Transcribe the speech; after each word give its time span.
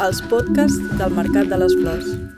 els 0.00 0.20
podcasts 0.32 0.96
del 0.96 1.16
Mercat 1.16 1.50
de 1.52 1.60
les 1.60 1.76
Flors. 1.76 2.29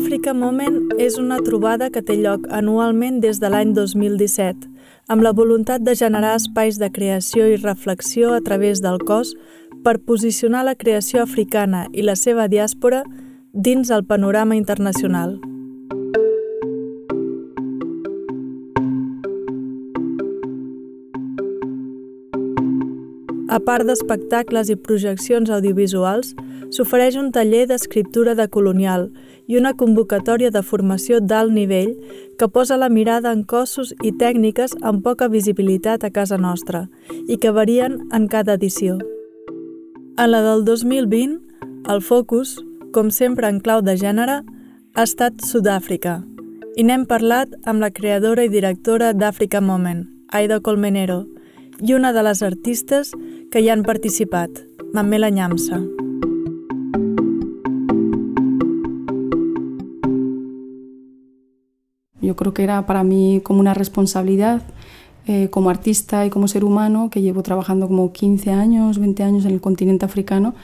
Africa 0.00 0.32
Moment 0.32 0.94
és 0.96 1.18
una 1.20 1.36
trobada 1.44 1.90
que 1.92 2.00
té 2.00 2.14
lloc 2.16 2.46
anualment 2.56 3.18
des 3.20 3.40
de 3.42 3.50
l'any 3.52 3.74
2017, 3.76 4.70
amb 5.12 5.26
la 5.26 5.34
voluntat 5.36 5.84
de 5.84 5.94
generar 5.98 6.32
espais 6.38 6.78
de 6.80 6.88
creació 6.88 7.50
i 7.50 7.58
reflexió 7.60 8.32
a 8.32 8.40
través 8.40 8.80
del 8.80 8.96
cos 9.04 9.34
per 9.84 9.98
posicionar 10.08 10.64
la 10.64 10.76
creació 10.82 11.20
africana 11.26 11.84
i 11.92 12.06
la 12.06 12.16
seva 12.16 12.48
diàspora 12.48 13.04
dins 13.52 13.92
el 13.92 14.06
panorama 14.08 14.56
internacional. 14.56 15.36
A 23.50 23.58
part 23.58 23.82
d'espectacles 23.82 24.68
i 24.70 24.76
projeccions 24.78 25.50
audiovisuals, 25.50 26.36
s'ofereix 26.70 27.16
un 27.18 27.32
taller 27.34 27.64
d'escriptura 27.66 28.36
de 28.38 28.46
colonial 28.46 29.08
i 29.50 29.56
una 29.58 29.72
convocatòria 29.74 30.52
de 30.54 30.62
formació 30.62 31.18
d'alt 31.18 31.50
nivell 31.50 31.96
que 32.38 32.46
posa 32.46 32.78
la 32.78 32.88
mirada 32.88 33.32
en 33.34 33.42
cossos 33.42 33.90
i 34.06 34.12
tècniques 34.14 34.76
amb 34.86 35.02
poca 35.02 35.26
visibilitat 35.32 36.06
a 36.06 36.12
casa 36.14 36.38
nostra 36.38 36.84
i 37.26 37.40
que 37.42 37.50
varien 37.50 37.98
en 38.14 38.28
cada 38.30 38.54
edició. 38.54 39.00
En 40.14 40.30
la 40.30 40.44
del 40.46 40.62
2020, 40.64 41.40
el 41.90 42.02
focus, 42.06 42.54
com 42.94 43.10
sempre 43.10 43.50
en 43.50 43.58
clau 43.58 43.82
de 43.82 43.96
gènere, 43.98 44.44
ha 44.94 45.02
estat 45.02 45.42
Sud-àfrica 45.42 46.20
i 46.78 46.86
n'hem 46.86 47.02
parlat 47.02 47.50
amb 47.66 47.82
la 47.82 47.90
creadora 47.90 48.46
i 48.46 48.52
directora 48.52 49.10
d'Africa 49.10 49.58
Moment, 49.60 50.06
Aida 50.30 50.60
Colmenero, 50.62 51.24
i 51.80 51.94
una 51.94 52.12
de 52.12 52.22
les 52.22 52.42
artistes 52.42 53.10
que 53.10 53.29
hi 53.58 53.68
han 53.68 53.82
participat, 53.82 54.50
Mamela 54.92 55.28
Nyamsa. 55.28 55.80
Yo 62.20 62.36
creo 62.36 62.54
que 62.54 62.62
era 62.62 62.86
para 62.86 63.02
mí 63.02 63.40
como 63.42 63.58
una 63.58 63.74
responsabilidad 63.74 64.62
eh, 65.26 65.48
como 65.50 65.68
artista 65.68 66.24
y 66.24 66.30
como 66.30 66.46
ser 66.46 66.64
humano, 66.64 67.10
que 67.10 67.22
llevo 67.22 67.42
trabajando 67.42 67.88
como 67.88 68.12
15 68.12 68.52
años, 68.52 68.98
20 68.98 69.22
años 69.24 69.44
en 69.44 69.52
el 69.52 69.60
continente 69.60 70.04
africano, 70.04 70.54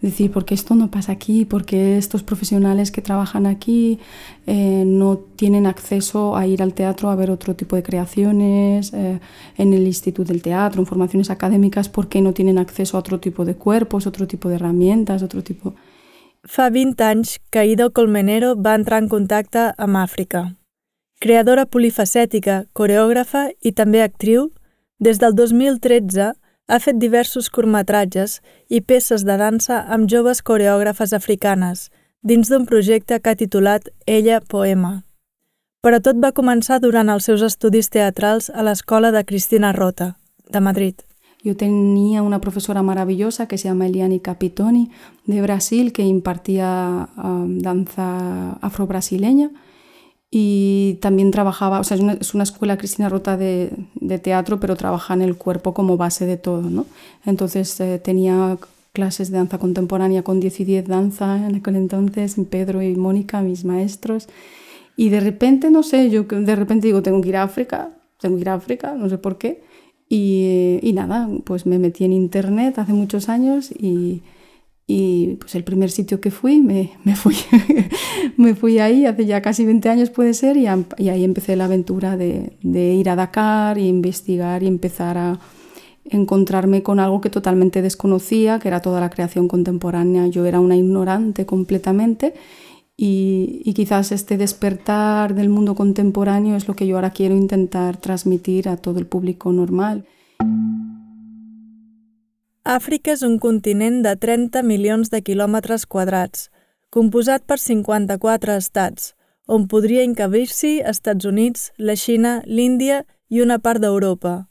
decir, 0.00 0.30
¿por 0.30 0.44
qué 0.44 0.54
esto 0.54 0.74
no 0.74 0.90
pasa 0.90 1.12
aquí? 1.12 1.44
¿Por 1.44 1.64
qué 1.64 1.96
estos 1.96 2.22
profesionales 2.22 2.90
que 2.90 3.02
trabajan 3.02 3.46
aquí 3.46 3.98
eh, 4.46 4.84
no 4.86 5.16
tienen 5.16 5.66
acceso 5.66 6.36
a 6.36 6.46
ir 6.46 6.62
al 6.62 6.74
teatro 6.74 7.10
a 7.10 7.16
ver 7.16 7.30
otro 7.30 7.54
tipo 7.54 7.76
de 7.76 7.82
creaciones 7.82 8.92
eh, 8.92 9.20
en 9.56 9.72
el 9.72 9.86
Instituto 9.86 10.32
del 10.32 10.42
Teatro, 10.42 10.80
en 10.80 10.86
formaciones 10.86 11.30
académicas? 11.30 11.88
¿Por 11.88 12.08
qué 12.08 12.20
no 12.20 12.32
tienen 12.32 12.58
acceso 12.58 12.96
a 12.96 13.00
otro 13.00 13.20
tipo 13.20 13.44
de 13.44 13.54
cuerpos, 13.54 14.06
otro 14.06 14.26
tipo 14.26 14.48
de 14.48 14.56
herramientas, 14.56 15.22
otro 15.22 15.42
tipo... 15.42 15.74
Fa 16.44 16.70
20 16.70 17.02
anys 17.02 17.40
Colmenero 17.92 18.54
va 18.54 18.76
entrar 18.76 19.02
en 19.02 19.08
contacte 19.08 19.72
amb 19.76 19.96
Àfrica. 19.96 20.54
Creadora 21.18 21.66
polifacètica, 21.66 22.66
coreògrafa 22.72 23.48
i 23.62 23.72
també 23.72 24.02
actriu, 24.02 24.52
des 25.00 25.18
del 25.18 25.34
2013 25.34 26.34
ha 26.66 26.78
fet 26.82 26.98
diversos 26.98 27.48
curtmetratges 27.50 28.40
i 28.68 28.80
peces 28.80 29.24
de 29.26 29.36
dansa 29.38 29.82
amb 29.94 30.10
joves 30.10 30.42
coreògrafes 30.42 31.12
africanes, 31.14 31.90
dins 32.22 32.50
d'un 32.50 32.66
projecte 32.66 33.20
que 33.20 33.30
ha 33.30 33.38
titulat 33.38 33.90
Ella 34.06 34.40
Poema. 34.40 35.02
Però 35.82 36.00
tot 36.02 36.18
va 36.18 36.34
començar 36.34 36.80
durant 36.82 37.08
els 37.12 37.28
seus 37.28 37.44
estudis 37.46 37.90
teatrals 37.94 38.50
a 38.50 38.64
l'escola 38.66 39.12
de 39.14 39.22
Cristina 39.24 39.70
Rota, 39.72 40.16
de 40.50 40.60
Madrid. 40.60 40.94
Yo 41.44 41.56
tenía 41.56 42.22
una 42.22 42.40
profesora 42.40 42.82
maravillosa 42.82 43.46
que 43.46 43.56
se 43.56 43.68
llama 43.68 43.86
Eliani 43.86 44.18
Capitoni, 44.18 44.90
de 45.26 45.40
Brasil, 45.42 45.92
que 45.92 46.02
impartía 46.02 47.08
um, 47.16 47.58
danza 47.60 48.58
afro-brasileña 48.60 49.52
y 50.30 50.98
también 51.00 51.30
trabajaba, 51.30 51.80
o 51.80 51.84
sea, 51.84 51.96
es 51.96 52.02
una, 52.02 52.14
es 52.14 52.34
una 52.34 52.42
escuela 52.42 52.78
Cristina 52.78 53.08
Rota 53.08 53.36
de, 53.36 53.70
de, 53.94 54.18
teatro, 54.18 54.58
pero 54.58 54.76
trabaja 54.76 55.14
en 55.14 55.22
el 55.22 55.36
cuerpo 55.36 55.72
como 55.72 55.96
base 55.96 56.26
de 56.26 56.36
todo, 56.36 56.62
¿no? 56.62 56.86
Entonces 57.24 57.78
eh, 57.80 58.00
tenía 58.02 58.58
clases 58.92 59.30
de 59.30 59.38
danza 59.38 59.58
contemporánea 59.58 60.22
con 60.22 60.40
10 60.40 60.60
y 60.60 60.64
10 60.64 60.88
danza 60.88 61.46
en 61.46 61.56
aquel 61.56 61.76
entonces, 61.76 62.36
Pedro 62.50 62.82
y 62.82 62.96
Mónica, 62.96 63.40
mis 63.42 63.64
maestros, 63.64 64.28
y 64.96 65.10
de 65.10 65.20
repente, 65.20 65.70
no 65.70 65.82
sé, 65.82 66.10
yo 66.10 66.24
de 66.24 66.56
repente 66.56 66.86
digo, 66.86 67.02
tengo 67.02 67.20
que 67.20 67.28
ir 67.28 67.36
a 67.36 67.42
África, 67.42 67.90
tengo 68.18 68.36
que 68.36 68.42
ir 68.42 68.48
a 68.48 68.54
África, 68.54 68.94
no 68.94 69.08
sé 69.08 69.18
por 69.18 69.38
qué, 69.38 69.62
y, 70.08 70.80
y 70.82 70.92
nada, 70.92 71.28
pues 71.44 71.66
me 71.66 71.78
metí 71.78 72.04
en 72.04 72.12
internet 72.12 72.78
hace 72.78 72.92
muchos 72.92 73.28
años 73.28 73.70
y 73.70 74.22
y 74.88 75.34
pues 75.40 75.54
el 75.56 75.64
primer 75.64 75.90
sitio 75.90 76.20
que 76.20 76.30
fui, 76.30 76.60
me, 76.60 76.92
me 77.02 77.16
fui, 77.16 77.34
me 78.36 78.54
fui 78.54 78.78
ahí, 78.78 79.04
hace 79.04 79.26
ya 79.26 79.42
casi 79.42 79.64
20 79.66 79.88
años 79.88 80.10
puede 80.10 80.32
ser, 80.32 80.56
y, 80.56 80.66
y 80.98 81.08
ahí 81.08 81.24
empecé 81.24 81.56
la 81.56 81.64
aventura 81.64 82.16
de, 82.16 82.52
ir 82.62 83.10
a 83.10 83.16
Dakar, 83.16 83.78
y 83.78 83.88
investigar 83.88 84.62
y 84.62 84.68
empezar 84.68 85.18
a 85.18 85.40
encontrarme 86.04 86.84
con 86.84 87.00
algo 87.00 87.20
que 87.20 87.30
totalmente 87.30 87.82
desconocía, 87.82 88.60
que 88.60 88.68
era 88.68 88.80
toda 88.80 89.00
la 89.00 89.10
creación 89.10 89.48
contemporánea. 89.48 90.28
Yo 90.28 90.46
era 90.46 90.60
una 90.60 90.76
ignorante 90.76 91.46
completamente 91.46 92.34
y 92.96 93.72
quizás 93.74 94.12
este 94.12 94.38
despertar 94.38 95.34
del 95.34 95.48
mundo 95.48 95.74
contemporáneo 95.74 96.54
es 96.54 96.68
lo 96.68 96.76
que 96.76 96.86
yo 96.86 96.94
ahora 96.94 97.10
quiero 97.10 97.34
intentar 97.34 97.96
transmitir 97.96 98.68
a 98.68 98.76
todo 98.76 99.00
el 99.00 99.06
público 99.06 99.52
normal. 99.52 100.06
Àfrica 102.66 103.12
és 103.14 103.20
un 103.22 103.36
continent 103.38 104.00
de 104.02 104.16
30 104.18 104.64
milions 104.66 105.12
de 105.12 105.20
quilòmetres 105.22 105.84
quadrats, 105.86 106.48
composat 106.90 107.44
per 107.46 107.60
54 107.62 108.56
estats, 108.58 109.12
on 109.46 109.68
podria 109.70 110.02
encabir-s'hi 110.02 110.80
Estats 110.82 111.28
Units, 111.30 111.68
la 111.78 111.94
Xina, 111.94 112.40
l'Índia 112.46 113.04
i 113.30 113.44
una 113.44 113.60
part 113.62 113.78
d'Europa, 113.84 114.48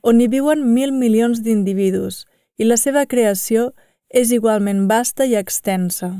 on 0.00 0.22
hi 0.22 0.30
viuen 0.32 0.64
mil 0.72 0.94
milions 0.96 1.42
d'individus 1.44 2.22
i 2.56 2.64
la 2.64 2.80
seva 2.80 3.04
creació 3.04 3.74
és 4.08 4.32
igualment 4.32 4.86
vasta 4.88 5.28
i 5.28 5.36
extensa. 5.36 6.14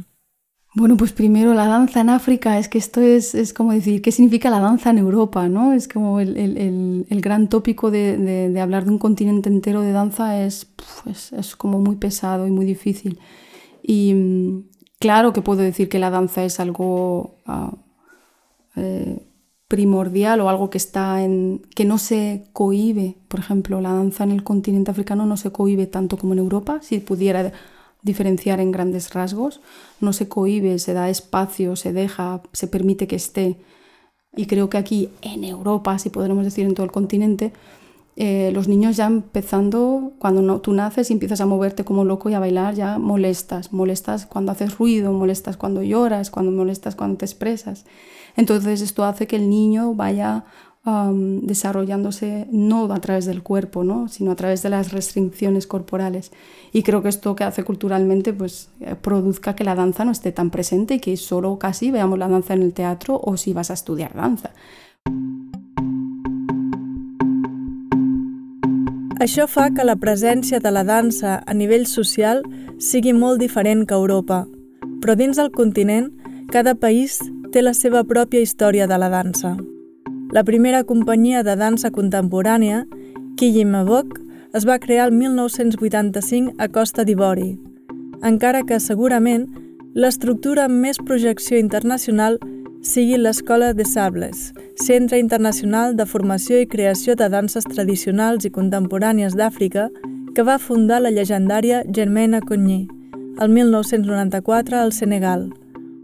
Bueno, 0.75 0.97
pues 0.97 1.13
primero 1.13 1.55
la 1.55 1.67
danza 1.67 2.01
en 2.01 2.11
África, 2.11 2.59
es 2.59 2.69
que 2.69 2.79
esto 2.79 3.01
es, 3.01 3.35
es 3.35 3.55
como 3.55 3.73
decir, 3.73 4.03
¿qué 4.03 4.13
significa 4.13 4.51
la 4.51 4.61
danza 4.61 4.91
en 4.91 4.99
Europa? 4.99 5.49
¿no? 5.49 5.73
Es 5.73 5.89
como 5.89 6.21
el, 6.21 6.37
el, 6.37 7.07
el 7.09 7.21
gran 7.23 7.49
tópico 7.49 7.91
de, 7.91 8.57
hablar 8.61 8.85
de 8.85 8.91
un 8.91 8.99
continente 8.99 9.49
entero 9.49 9.81
de 9.81 9.93
danza 9.93 10.43
es, 10.45 10.69
es, 11.07 11.33
es, 11.33 11.57
como 11.57 11.81
muy 11.81 11.97
pesado 11.97 12.47
y 12.47 12.51
muy 12.51 12.67
difícil. 12.67 13.19
Y 13.83 14.13
mm, 14.15 14.69
claro 14.99 15.33
que 15.33 15.41
puedo 15.41 15.63
decir 15.63 15.89
que 15.89 15.99
la 15.99 16.11
danza 16.11 16.45
es 16.45 16.61
algo 16.61 17.39
uh, 17.47 17.75
eh, 18.77 19.27
primordial 19.69 20.41
o 20.43 20.51
algo 20.51 20.69
que 20.71 20.79
está 20.79 21.23
en 21.25 21.63
que 21.75 21.87
no 21.87 21.97
se 21.97 22.51
cohibe. 22.53 23.17
Por 23.29 23.41
ejemplo, 23.41 23.81
la 23.81 23.95
danza 23.95 24.25
en 24.25 24.33
el 24.33 24.45
continente 24.45 24.91
africano 24.91 25.25
no 25.25 25.39
se 25.39 25.51
cohibe 25.51 25.87
tanto 25.87 26.19
como 26.19 26.35
en 26.35 26.41
Europa. 26.41 26.81
Si 26.83 27.01
pudiera 27.01 27.53
diferenciar 28.03 28.61
en 28.61 28.73
grandes 28.73 29.13
rasgos, 29.13 29.61
no 30.01 30.13
se 30.13 30.29
cohibe, 30.29 30.79
se 30.79 30.93
da 30.93 31.11
espacio, 31.11 31.77
se 31.77 31.93
deja, 31.93 32.43
se 32.53 32.67
permite 32.67 33.07
que 33.07 33.17
esté. 33.17 33.57
Y 34.37 34.47
creo 34.47 34.71
que 34.71 34.79
aquí 34.79 35.11
en 35.23 35.45
Europa, 35.45 35.99
si 35.99 36.11
podremos 36.11 36.45
decir 36.45 36.65
en 36.65 36.75
todo 36.75 36.85
el 36.85 36.93
continente, 36.93 37.53
eh, 38.21 38.51
los 38.53 38.67
niños 38.67 38.97
ya 38.97 39.07
empezando, 39.07 40.13
cuando 40.19 40.43
no, 40.43 40.61
tú 40.61 40.73
naces 40.73 41.09
y 41.09 41.13
empiezas 41.13 41.41
a 41.41 41.47
moverte 41.47 41.85
como 41.85 42.05
loco 42.05 42.29
y 42.29 42.35
a 42.35 42.41
bailar, 42.41 42.75
ya 42.75 42.99
molestas, 42.99 43.73
molestas 43.73 44.27
cuando 44.27 44.51
haces 44.51 44.77
ruido, 44.77 45.13
molestas 45.13 45.57
cuando 45.57 45.85
lloras, 45.85 46.31
cuando 46.31 46.51
molestas 46.51 46.97
cuando 46.97 47.19
te 47.19 47.27
expresas. 47.27 47.85
Entonces 48.37 48.81
esto 48.81 49.05
hace 49.05 49.29
que 49.29 49.37
el 49.37 49.49
niño 49.49 49.95
vaya 49.95 50.45
um, 50.89 51.41
desarrollándose 51.41 52.47
no 52.51 52.93
a 52.93 53.01
través 53.01 53.27
del 53.27 53.43
cuerpo, 53.43 53.85
¿no? 53.85 54.09
sino 54.09 54.31
a 54.31 54.37
través 54.37 54.63
de 54.63 54.71
las 54.71 54.93
restricciones 54.93 55.67
corporales. 55.67 56.33
Y 56.73 56.83
creo 56.83 57.03
que 57.03 57.09
esto 57.09 57.37
que 57.37 57.45
hace 57.45 57.65
culturalmente 57.65 58.33
pues, 58.33 58.71
eh, 58.81 58.95
produzca 59.01 59.55
que 59.55 59.65
la 59.65 59.75
danza 59.75 60.05
no 60.05 60.13
esté 60.13 60.33
tan 60.33 60.51
presente 60.51 60.95
y 60.95 61.01
que 61.01 61.17
solo 61.17 61.59
casi 61.59 61.91
veamos 61.91 62.19
la 62.19 62.29
danza 62.29 62.55
en 62.55 62.63
el 62.63 62.73
teatro 62.73 63.21
o 63.23 63.37
si 63.37 63.53
vas 63.53 63.71
a 63.71 63.75
estudiar 63.75 64.15
danza. 64.15 64.53
Això 69.19 69.49
fa 69.51 69.67
que 69.75 69.83
la 69.83 69.97
presència 69.99 70.61
de 70.63 70.71
la 70.71 70.85
dansa 70.87 71.43
a 71.45 71.55
nivell 71.55 71.89
social 71.91 72.45
sigui 72.79 73.13
molt 73.13 73.43
diferent 73.43 73.83
que 73.83 73.99
Europa, 73.99 74.45
però 75.03 75.17
dins 75.19 75.41
del 75.41 75.51
continent, 75.51 76.13
cada 76.55 76.77
país 76.79 77.19
té 77.51 77.65
la 77.67 77.75
seva 77.75 78.05
pròpia 78.07 78.45
història 78.47 78.87
de 78.87 78.99
la 78.99 79.11
dansa. 79.11 79.57
La 80.31 80.45
primera 80.45 80.83
companyia 80.85 81.41
de 81.43 81.55
dansa 81.57 81.89
contemporània, 81.89 82.83
Kiji 83.41 83.63
Mabok, 83.65 84.19
es 84.53 84.67
va 84.69 84.77
crear 84.79 85.07
el 85.09 85.15
1985 85.17 86.53
a 86.61 86.69
Costa 86.69 87.05
d'Ivori, 87.09 87.55
encara 88.21 88.61
que 88.69 88.77
segurament 88.77 89.47
l'estructura 89.97 90.67
amb 90.69 90.85
més 90.85 91.01
projecció 91.01 91.57
internacional 91.57 92.37
sigui 92.85 93.17
l'Escola 93.17 93.73
de 93.73 93.87
Sables, 93.89 94.53
Centre 94.77 95.19
Internacional 95.19 95.97
de 95.97 96.05
Formació 96.05 96.61
i 96.61 96.69
Creació 96.69 97.17
de 97.17 97.31
Danses 97.33 97.65
Tradicionals 97.65 98.45
i 98.45 98.53
Contemporànies 98.53 99.33
d'Àfrica, 99.33 99.89
que 100.37 100.45
va 100.45 100.61
fundar 100.61 101.01
la 101.01 101.11
llegendària 101.11 101.83
Germaine 101.89 102.45
Cogny, 102.45 102.85
el 103.41 103.49
1994 103.49 104.77
al 104.77 104.93
Senegal, 104.93 105.49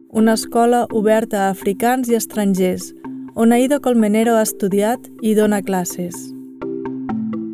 una 0.08 0.32
escola 0.32 0.86
oberta 0.92 1.44
a 1.44 1.50
africans 1.50 2.08
i 2.08 2.16
estrangers, 2.16 2.94
on 3.34 3.52
Aida 3.52 3.80
Colmenero 3.80 4.36
ha 4.36 4.42
estudiat 4.46 5.08
i 5.22 5.34
dona 5.34 5.60
classes. 5.62 6.14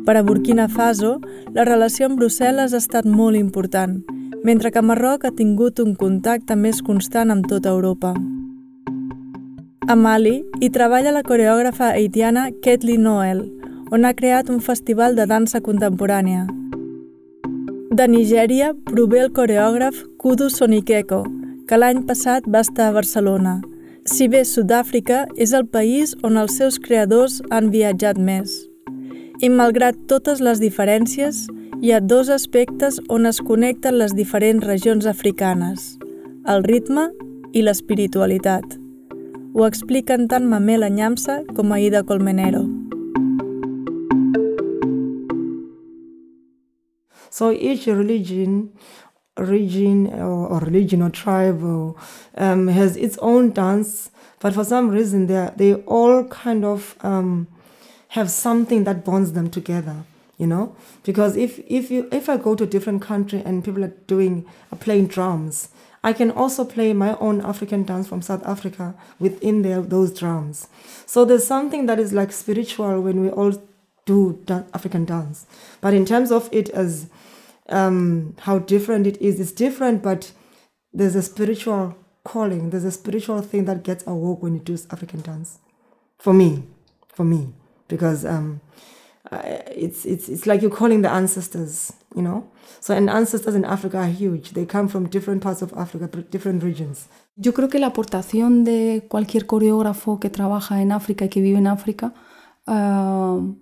Per 0.05 0.13
a 0.17 0.21
Burkina 0.21 0.67
Faso, 0.69 1.15
la 1.55 1.65
relació 1.65 2.05
amb 2.05 2.19
Brussel·les 2.21 2.73
ha 2.73 2.81
estat 2.81 3.07
molt 3.09 3.37
important, 3.37 3.95
mentre 4.45 4.71
que 4.71 4.81
Marroc 4.81 5.25
ha 5.25 5.33
tingut 5.33 5.81
un 5.81 5.95
contacte 5.97 6.55
més 6.55 6.83
constant 6.85 7.33
amb 7.33 7.49
tota 7.49 7.73
Europa. 7.73 8.13
A 9.89 9.95
Mali 9.97 10.43
hi 10.61 10.69
treballa 10.69 11.15
la 11.15 11.25
coreògrafa 11.25 11.95
haitiana 11.95 12.49
Ketli 12.61 12.99
Noel, 13.01 13.41
on 13.91 14.05
ha 14.05 14.13
creat 14.13 14.53
un 14.53 14.61
festival 14.61 15.17
de 15.17 15.25
dansa 15.25 15.61
contemporània. 15.65 16.45
De 17.91 18.07
Nigèria 18.07 18.71
prové 18.85 19.25
el 19.25 19.33
coreògraf 19.33 19.97
Kudu 20.21 20.49
Sonikeko, 20.49 21.25
que 21.67 21.77
l'any 21.81 22.05
passat 22.05 22.45
va 22.47 22.61
estar 22.61 22.87
a 22.87 22.95
Barcelona. 22.95 23.59
Si 24.09 24.25
bé 24.25 24.39
Sud-àfrica 24.49 25.27
és 25.37 25.51
el 25.53 25.67
país 25.69 26.15
on 26.25 26.39
els 26.41 26.55
seus 26.57 26.79
creadors 26.81 27.35
han 27.53 27.67
viatjat 27.69 28.17
més. 28.17 28.55
I 29.45 29.49
malgrat 29.53 29.99
totes 30.09 30.41
les 30.41 30.57
diferències, 30.57 31.43
hi 31.81 31.93
ha 31.93 31.99
dos 32.01 32.31
aspectes 32.33 32.97
on 33.13 33.29
es 33.29 33.37
connecten 33.45 33.99
les 34.01 34.15
diferents 34.17 34.65
regions 34.65 35.05
africanes, 35.05 35.99
el 36.49 36.65
ritme 36.65 37.11
i 37.53 37.61
l'espiritualitat. 37.61 38.65
Ho 39.53 39.67
expliquen 39.69 40.25
tant 40.31 40.49
Mamela 40.49 40.89
Nyamsa 40.89 41.43
com 41.53 41.69
Aida 41.71 42.01
Colmenero. 42.01 42.65
So 47.29 47.51
each 47.53 47.85
religion, 47.85 48.71
region 49.45 50.07
or, 50.13 50.47
or 50.47 50.59
religion 50.59 51.01
or 51.01 51.09
tribe 51.09 51.63
or, 51.63 51.95
um, 52.37 52.67
has 52.67 52.95
its 52.97 53.17
own 53.19 53.51
dance, 53.51 54.11
but 54.39 54.53
for 54.53 54.63
some 54.63 54.89
reason 54.89 55.27
they 55.27 55.49
they 55.55 55.73
all 55.85 56.25
kind 56.25 56.65
of 56.65 56.95
um, 57.01 57.47
have 58.09 58.29
something 58.29 58.83
that 58.83 59.05
bonds 59.05 59.33
them 59.33 59.49
together. 59.49 60.03
You 60.37 60.47
know, 60.47 60.75
because 61.03 61.37
if 61.37 61.59
if 61.67 61.91
you 61.91 62.07
if 62.11 62.27
I 62.27 62.37
go 62.37 62.55
to 62.55 62.63
a 62.63 62.67
different 62.67 63.03
country 63.03 63.43
and 63.45 63.63
people 63.63 63.83
are 63.83 63.93
doing 64.07 64.45
are 64.71 64.77
playing 64.77 65.07
drums, 65.07 65.69
I 66.03 66.13
can 66.13 66.31
also 66.31 66.65
play 66.65 66.93
my 66.93 67.15
own 67.17 67.41
African 67.41 67.83
dance 67.83 68.07
from 68.07 68.21
South 68.23 68.45
Africa 68.45 68.95
within 69.19 69.61
their, 69.61 69.81
those 69.81 70.17
drums. 70.17 70.67
So 71.05 71.25
there's 71.25 71.45
something 71.45 71.85
that 71.85 71.99
is 71.99 72.11
like 72.11 72.31
spiritual 72.31 73.01
when 73.01 73.21
we 73.21 73.29
all 73.29 73.53
do 74.05 74.43
African 74.73 75.05
dance. 75.05 75.45
But 75.79 75.93
in 75.93 76.05
terms 76.05 76.31
of 76.31 76.49
it 76.51 76.69
as 76.69 77.07
um, 77.71 78.35
how 78.39 78.59
different 78.59 79.07
it 79.07 79.21
is, 79.21 79.39
it's 79.39 79.51
different, 79.51 80.01
but 80.03 80.31
there's 80.93 81.15
a 81.15 81.21
spiritual 81.21 81.95
calling, 82.23 82.69
there's 82.69 82.83
a 82.83 82.91
spiritual 82.91 83.41
thing 83.41 83.65
that 83.65 83.83
gets 83.83 84.05
awoke 84.05 84.43
when 84.43 84.55
you 84.55 84.59
do 84.59 84.77
African 84.91 85.21
dance. 85.21 85.59
For 86.19 86.33
me, 86.33 86.63
for 87.07 87.23
me, 87.23 87.53
because 87.87 88.25
um, 88.25 88.61
it's, 89.31 90.05
it's, 90.05 90.29
it's 90.29 90.45
like 90.45 90.61
you're 90.61 90.71
calling 90.71 91.01
the 91.01 91.09
ancestors, 91.09 91.93
you 92.15 92.21
know? 92.21 92.49
So, 92.79 92.93
and 92.93 93.09
ancestors 93.09 93.55
in 93.55 93.65
Africa 93.65 93.97
are 93.97 94.07
huge. 94.07 94.51
They 94.51 94.65
come 94.65 94.87
from 94.87 95.07
different 95.07 95.41
parts 95.41 95.61
of 95.61 95.73
Africa, 95.73 96.07
different 96.07 96.63
regions. 96.63 97.07
Yo 97.35 97.53
creo 97.53 97.69
que 97.69 97.79
la 97.79 97.87
aportación 97.87 98.63
de 98.65 99.07
cualquier 99.07 99.45
coreógrafo 99.45 100.19
que 100.19 100.29
trabaja 100.29 100.81
en 100.81 100.91
África 100.91 101.25
y 101.25 101.29
que 101.29 101.41
vive 101.41 101.57
en 101.57 101.67
África 101.67 102.13
uh, 102.67 103.55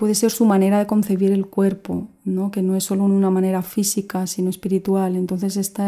puede 0.00 0.14
ser 0.14 0.30
su 0.30 0.46
manera 0.46 0.78
de 0.78 0.86
concebir 0.86 1.30
el 1.30 1.46
cuerpo, 1.46 2.08
¿no? 2.24 2.50
que 2.50 2.62
no 2.62 2.74
es 2.74 2.84
solo 2.84 3.04
una 3.04 3.28
manera 3.28 3.60
física, 3.60 4.26
sino 4.26 4.48
espiritual. 4.48 5.14
Entonces, 5.14 5.58
este 5.58 5.82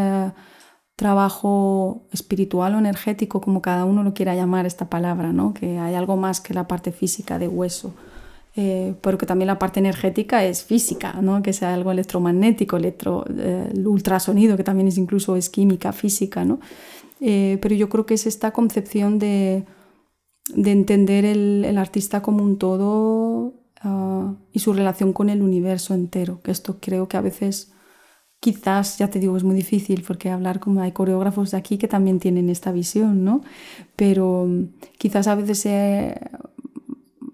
trabajo 0.97 2.07
espiritual 2.13 2.75
o 2.75 2.79
energético, 2.79 3.41
como 3.41 3.63
cada 3.63 3.87
uno 3.87 4.03
lo 4.03 4.13
quiera 4.13 4.35
llamar 4.35 4.67
esta 4.67 4.91
palabra, 4.91 5.33
¿no? 5.33 5.55
que 5.55 5.79
hay 5.79 5.95
algo 5.95 6.19
más 6.19 6.43
que 6.43 6.53
la 6.53 6.69
parte 6.69 6.93
física 6.93 7.39
de 7.39 7.49
hueso. 7.49 7.95
Eh, 8.55 8.95
pero 9.01 9.17
que 9.17 9.25
también 9.25 9.47
la 9.47 9.59
parte 9.59 9.81
energética 9.81 10.45
es 10.45 10.63
física, 10.63 11.15
¿no? 11.23 11.43
que 11.43 11.55
sea 11.55 11.73
algo 11.73 11.91
electromagnético, 11.91 12.77
electro, 12.77 13.25
eh, 13.35 13.73
ultrasonido, 13.83 14.59
que 14.59 14.63
también 14.63 14.89
es 14.89 14.99
incluso 14.99 15.37
es 15.37 15.49
química, 15.49 15.91
física. 15.95 16.45
¿no? 16.45 16.61
Eh, 17.23 17.57
pero 17.63 17.75
yo 17.75 17.89
creo 17.89 18.05
que 18.05 18.13
es 18.13 18.27
esta 18.27 18.51
concepción 18.51 19.19
de, 19.19 19.65
de 20.55 20.71
entender 20.71 21.25
el, 21.25 21.79
artista 21.79 22.21
como 22.21 22.45
un 22.45 22.59
todo 22.59 23.62
y 24.53 24.59
su 24.59 24.73
relación 24.73 25.13
con 25.13 25.29
el 25.29 25.43
universo 25.43 25.95
entero, 25.95 26.41
que 26.43 26.51
esto 26.51 26.79
creo 26.81 27.09
que 27.09 27.17
a 27.17 27.21
veces 27.21 27.73
quizás, 28.41 28.99
ya 28.99 29.09
te 29.09 29.19
digo, 29.19 29.37
es 29.37 29.45
muy 29.45 29.55
difícil 29.55 30.05
porque 30.07 30.31
hablar 30.31 30.59
como 30.59 30.81
hay 30.81 30.93
coreógrafos 30.93 31.53
de 31.53 31.57
aquí 31.57 31.79
que 31.79 31.89
también 31.89 32.19
tienen 32.19 32.49
esta 32.49 32.73
visión, 32.73 33.25
¿no? 33.25 33.43
Pero 33.97 34.49
quizás 34.99 35.29
a 35.29 35.35
veces 35.35 35.67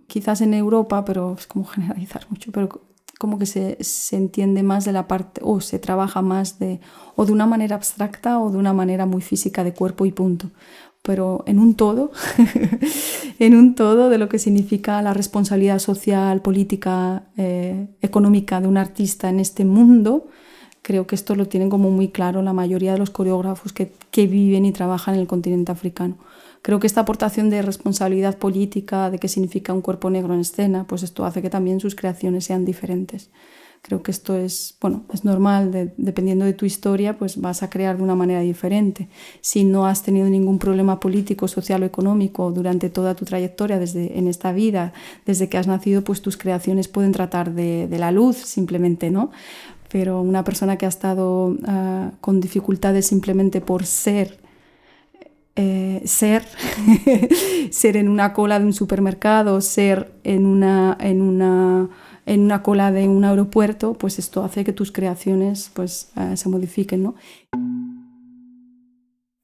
quizás 0.06 0.40
en 0.40 0.54
Europa, 0.54 1.04
pero 1.04 1.36
es 1.38 1.46
como 1.46 1.64
generalizar 1.64 2.26
mucho, 2.30 2.50
pero 2.52 2.68
como 3.18 3.38
que 3.38 3.46
se, 3.46 3.82
se, 3.82 4.16
entiende 4.16 4.62
más 4.62 4.84
de 4.84 4.92
la 4.92 5.08
parte, 5.08 5.40
o 5.44 5.60
se 5.60 5.78
trabaja 5.78 6.22
más 6.22 6.58
de, 6.58 6.80
o 7.16 7.26
de 7.26 7.32
una 7.32 7.46
manera 7.46 7.76
abstracta 7.76 8.38
o 8.38 8.50
de 8.50 8.58
una 8.58 8.72
manera 8.72 9.06
muy 9.06 9.22
física 9.22 9.64
de 9.64 9.74
cuerpo 9.74 10.06
y 10.06 10.12
punto. 10.12 10.50
Pero 11.08 11.42
en 11.46 11.58
un 11.58 11.74
todo, 11.74 12.12
en 13.38 13.54
un 13.54 13.74
todo 13.74 14.10
de 14.10 14.18
lo 14.18 14.28
que 14.28 14.38
significa 14.38 15.00
la 15.00 15.14
responsabilidad 15.14 15.78
social, 15.78 16.42
política, 16.42 17.22
eh, 17.38 17.86
económica 18.02 18.60
de 18.60 18.68
un 18.68 18.76
artista 18.76 19.30
en 19.30 19.40
este 19.40 19.64
mundo, 19.64 20.28
creo 20.82 21.06
que 21.06 21.14
esto 21.14 21.34
lo 21.34 21.48
tienen 21.48 21.70
como 21.70 21.90
muy 21.90 22.08
claro 22.08 22.42
la 22.42 22.52
mayoría 22.52 22.92
de 22.92 22.98
los 22.98 23.08
coreógrafos 23.08 23.72
que, 23.72 23.90
que 24.10 24.26
viven 24.26 24.66
y 24.66 24.72
trabajan 24.72 25.14
en 25.14 25.22
el 25.22 25.26
continente 25.26 25.72
africano. 25.72 26.18
Creo 26.60 26.78
que 26.78 26.86
esta 26.86 27.00
aportación 27.00 27.48
de 27.48 27.62
responsabilidad 27.62 28.36
política, 28.36 29.08
de 29.08 29.18
qué 29.18 29.28
significa 29.28 29.72
un 29.72 29.80
cuerpo 29.80 30.10
negro 30.10 30.34
en 30.34 30.40
escena, 30.40 30.84
pues 30.86 31.02
esto 31.02 31.24
hace 31.24 31.40
que 31.40 31.48
también 31.48 31.80
sus 31.80 31.94
creaciones 31.94 32.44
sean 32.44 32.66
diferentes. 32.66 33.30
Creo 33.82 34.02
que 34.02 34.10
esto 34.10 34.36
es, 34.36 34.76
bueno, 34.80 35.04
es 35.12 35.24
normal, 35.24 35.92
dependiendo 35.96 36.44
de 36.44 36.52
tu 36.52 36.66
historia, 36.66 37.16
pues 37.16 37.40
vas 37.40 37.62
a 37.62 37.70
crear 37.70 37.96
de 37.96 38.02
una 38.02 38.14
manera 38.14 38.40
diferente. 38.40 39.08
Si 39.40 39.64
no 39.64 39.86
has 39.86 40.02
tenido 40.02 40.28
ningún 40.28 40.58
problema 40.58 41.00
político, 41.00 41.48
social 41.48 41.82
o 41.82 41.86
económico 41.86 42.50
durante 42.50 42.90
toda 42.90 43.14
tu 43.14 43.24
trayectoria 43.24 43.78
desde 43.78 44.18
en 44.18 44.28
esta 44.28 44.52
vida, 44.52 44.92
desde 45.26 45.48
que 45.48 45.58
has 45.58 45.66
nacido, 45.66 46.02
pues 46.02 46.22
tus 46.22 46.36
creaciones 46.36 46.88
pueden 46.88 47.12
tratar 47.12 47.52
de, 47.52 47.88
de 47.88 47.98
la 47.98 48.10
luz 48.10 48.36
simplemente, 48.36 49.10
¿no? 49.10 49.30
Pero 49.90 50.20
una 50.20 50.44
persona 50.44 50.76
que 50.76 50.84
ha 50.84 50.90
estado 50.90 51.46
uh, 51.46 52.10
con 52.20 52.40
dificultades 52.40 53.06
simplemente 53.06 53.60
por 53.60 53.86
ser 53.86 54.38
eh, 55.60 56.02
ser, 56.04 56.44
ser 57.72 57.96
en 57.96 58.08
una 58.08 58.32
cola 58.32 58.60
de 58.60 58.64
un 58.64 58.72
supermercado, 58.72 59.60
ser 59.60 60.12
en 60.22 60.46
una, 60.46 60.96
en, 61.00 61.20
una, 61.20 61.88
en 62.28 62.42
una 62.42 62.62
cola 62.62 62.92
de 62.92 63.08
un 63.08 63.24
aeropuerto, 63.24 63.94
pues 63.94 64.18
esto 64.18 64.44
hace 64.44 64.62
que 64.62 64.74
tus 64.74 64.92
creaciones 64.92 65.70
pues, 65.72 66.10
eh, 66.14 66.36
se 66.36 66.48
modifiquen. 66.50 67.02
No? 67.02 67.14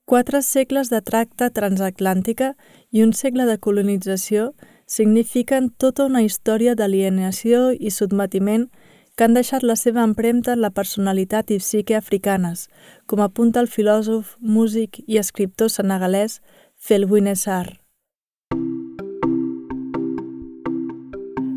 Quatre 0.04 0.42
segles 0.42 0.90
de 0.90 1.00
tracte 1.00 1.48
transatlàntica 1.48 2.52
i 2.92 3.00
un 3.02 3.14
segle 3.16 3.46
de 3.48 3.56
colonització 3.56 4.52
signifiquen 4.84 5.70
tota 5.70 6.04
una 6.04 6.20
història 6.22 6.74
d'alienació 6.76 7.70
i 7.72 7.90
sotmetiment 7.90 8.68
que 9.16 9.24
han 9.24 9.38
deixat 9.38 9.64
la 9.64 9.78
seva 9.80 10.04
empremta 10.04 10.52
en 10.52 10.60
la 10.60 10.74
personalitat 10.74 11.54
i 11.54 11.58
psique 11.62 11.96
africanes, 11.96 12.68
com 13.06 13.24
apunta 13.24 13.64
el 13.64 13.70
filòsof, 13.70 14.36
músic 14.40 15.00
i 15.06 15.16
escriptor 15.22 15.72
senegalès 15.72 16.42
Felwine 16.76 17.32
Sarr. 17.34 17.83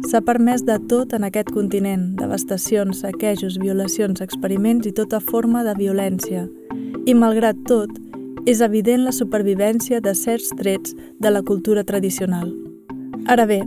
S'ha 0.08 0.22
permès 0.24 0.62
de 0.64 0.78
tot 0.88 1.12
en 1.12 1.26
aquest 1.28 1.50
continent, 1.52 2.14
devastacions, 2.16 3.02
saquejos, 3.04 3.58
violacions, 3.60 4.22
experiments 4.24 4.88
i 4.88 4.94
tota 4.96 5.20
forma 5.20 5.66
de 5.68 5.74
violència. 5.76 6.46
I 7.04 7.12
malgrat 7.12 7.60
tot, 7.68 7.92
és 8.48 8.62
evident 8.64 9.04
la 9.04 9.12
supervivència 9.12 10.00
de 10.00 10.14
certs 10.16 10.54
trets 10.56 10.96
de 11.20 11.32
la 11.34 11.42
cultura 11.44 11.84
tradicional. 11.84 12.54
Ara 13.28 13.44
bé, 13.50 13.60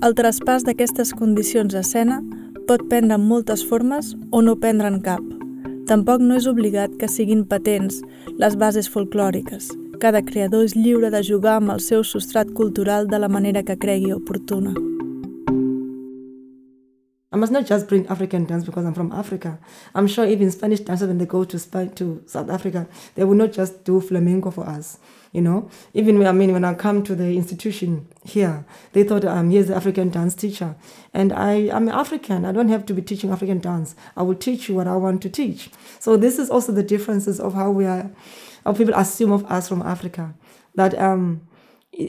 el 0.00 0.16
traspàs 0.16 0.64
d'aquestes 0.64 1.12
condicions 1.12 1.76
a 1.76 1.82
escena 1.84 2.22
pot 2.70 2.86
prendre 2.88 3.18
moltes 3.20 3.60
formes 3.60 4.14
o 4.30 4.40
no 4.40 4.56
prendre'n 4.56 4.96
cap. 5.04 5.20
Tampoc 5.90 6.24
no 6.24 6.38
és 6.40 6.48
obligat 6.48 6.94
que 6.96 7.10
siguin 7.10 7.44
patents 7.44 8.00
les 8.40 8.56
bases 8.56 8.88
folclòriques. 8.88 9.68
Cada 10.00 10.24
creador 10.24 10.64
és 10.64 10.72
lliure 10.72 11.12
de 11.12 11.20
jugar 11.20 11.58
amb 11.60 11.76
el 11.76 11.84
seu 11.84 12.00
substrat 12.00 12.48
cultural 12.56 13.12
de 13.12 13.20
la 13.20 13.28
manera 13.28 13.60
que 13.62 13.76
cregui 13.76 14.14
oportuna. 14.16 14.72
I 17.32 17.36
must 17.36 17.50
not 17.50 17.64
just 17.64 17.88
bring 17.88 18.06
African 18.08 18.44
dance 18.44 18.64
because 18.64 18.84
I'm 18.84 18.92
from 18.92 19.10
Africa. 19.10 19.58
I'm 19.94 20.06
sure 20.06 20.26
even 20.26 20.50
Spanish 20.50 20.80
dancers, 20.80 21.08
when 21.08 21.16
they 21.18 21.24
go 21.24 21.44
to 21.44 21.58
Spain, 21.58 21.90
to 21.94 22.22
South 22.26 22.50
Africa, 22.50 22.86
they 23.14 23.24
will 23.24 23.36
not 23.36 23.52
just 23.52 23.84
do 23.84 24.00
flamenco 24.00 24.50
for 24.50 24.68
us. 24.68 24.98
You 25.32 25.40
know, 25.40 25.70
even 25.94 26.18
when, 26.18 26.26
I 26.26 26.32
mean, 26.32 26.52
when 26.52 26.62
I 26.62 26.74
come 26.74 27.02
to 27.04 27.14
the 27.14 27.34
institution 27.34 28.06
here, 28.22 28.66
they 28.92 29.02
thought 29.02 29.24
I'm 29.24 29.50
here's 29.50 29.68
the 29.68 29.74
African 29.74 30.10
dance 30.10 30.34
teacher, 30.34 30.76
and 31.14 31.32
I 31.32 31.70
I'm 31.74 31.88
African. 31.88 32.44
I 32.44 32.52
don't 32.52 32.68
have 32.68 32.84
to 32.84 32.92
be 32.92 33.00
teaching 33.00 33.30
African 33.30 33.58
dance. 33.58 33.94
I 34.14 34.24
will 34.24 34.34
teach 34.34 34.68
you 34.68 34.74
what 34.74 34.86
I 34.86 34.94
want 34.96 35.22
to 35.22 35.30
teach. 35.30 35.70
So 36.00 36.18
this 36.18 36.38
is 36.38 36.50
also 36.50 36.70
the 36.72 36.82
differences 36.82 37.40
of 37.40 37.54
how 37.54 37.70
we 37.70 37.86
are, 37.86 38.10
how 38.66 38.74
people 38.74 38.92
assume 38.94 39.32
of 39.32 39.50
us 39.50 39.70
from 39.70 39.80
Africa. 39.80 40.34
That 40.74 40.98
um, 40.98 41.40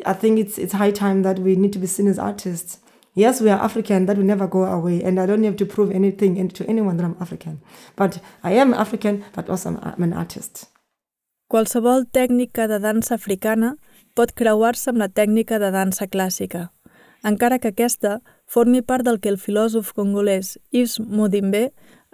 I 0.06 0.12
think 0.12 0.38
it's 0.38 0.58
it's 0.58 0.74
high 0.74 0.92
time 0.92 1.22
that 1.22 1.40
we 1.40 1.56
need 1.56 1.72
to 1.72 1.80
be 1.80 1.88
seen 1.88 2.10
as 2.10 2.20
artists 2.20 2.80
Yes, 3.16 3.42
we 3.42 3.52
are 3.52 3.62
African, 3.62 4.08
that 4.08 4.18
will 4.18 4.26
never 4.26 4.48
go 4.48 4.64
away, 4.64 5.04
and 5.04 5.20
I 5.20 5.28
don't 5.28 5.44
have 5.44 5.58
to 5.58 5.66
prove 5.68 5.92
anything 5.92 6.50
to 6.50 6.66
anyone 6.68 6.98
that 6.98 7.06
I'm 7.06 7.16
African. 7.20 7.62
But 7.96 8.20
I 8.44 8.54
am 8.54 8.74
African, 8.74 9.24
but 9.36 9.50
also 9.50 9.78
I'm 9.82 10.02
an 10.02 10.14
artist. 10.14 10.66
Qualsevol 11.48 12.08
tècnica 12.10 12.66
de 12.68 12.80
dansa 12.82 13.14
africana 13.14 13.76
pot 14.18 14.34
creuar-se 14.34 14.90
amb 14.90 14.98
la 14.98 15.10
tècnica 15.10 15.60
de 15.62 15.70
dansa 15.70 16.08
clàssica, 16.10 16.72
encara 17.22 17.60
que 17.60 17.70
aquesta 17.70 18.22
formi 18.50 18.82
part 18.82 19.06
del 19.06 19.20
que 19.22 19.30
el 19.30 19.38
filòsof 19.38 19.94
congolès 19.94 20.58
Yves 20.72 20.98
Modimbe 21.00 21.68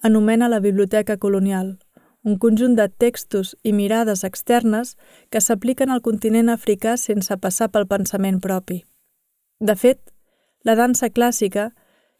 anomena 0.03 0.49
la 0.51 0.59
biblioteca 0.59 1.15
colonial, 1.15 1.77
un 2.23 2.35
conjunt 2.37 2.75
de 2.75 2.89
textos 2.89 3.55
i 3.63 3.71
mirades 3.71 4.25
externes 4.27 4.97
que 5.31 5.39
s'apliquen 5.39 5.89
al 5.89 6.03
continent 6.03 6.51
africà 6.51 6.97
sense 6.97 7.35
passar 7.39 7.71
pel 7.71 7.87
pensament 7.87 8.43
propi. 8.43 8.83
De 9.59 9.75
fet, 9.75 10.01
la 10.63 10.75
dansa 10.75 11.09
clàssica 11.09 11.71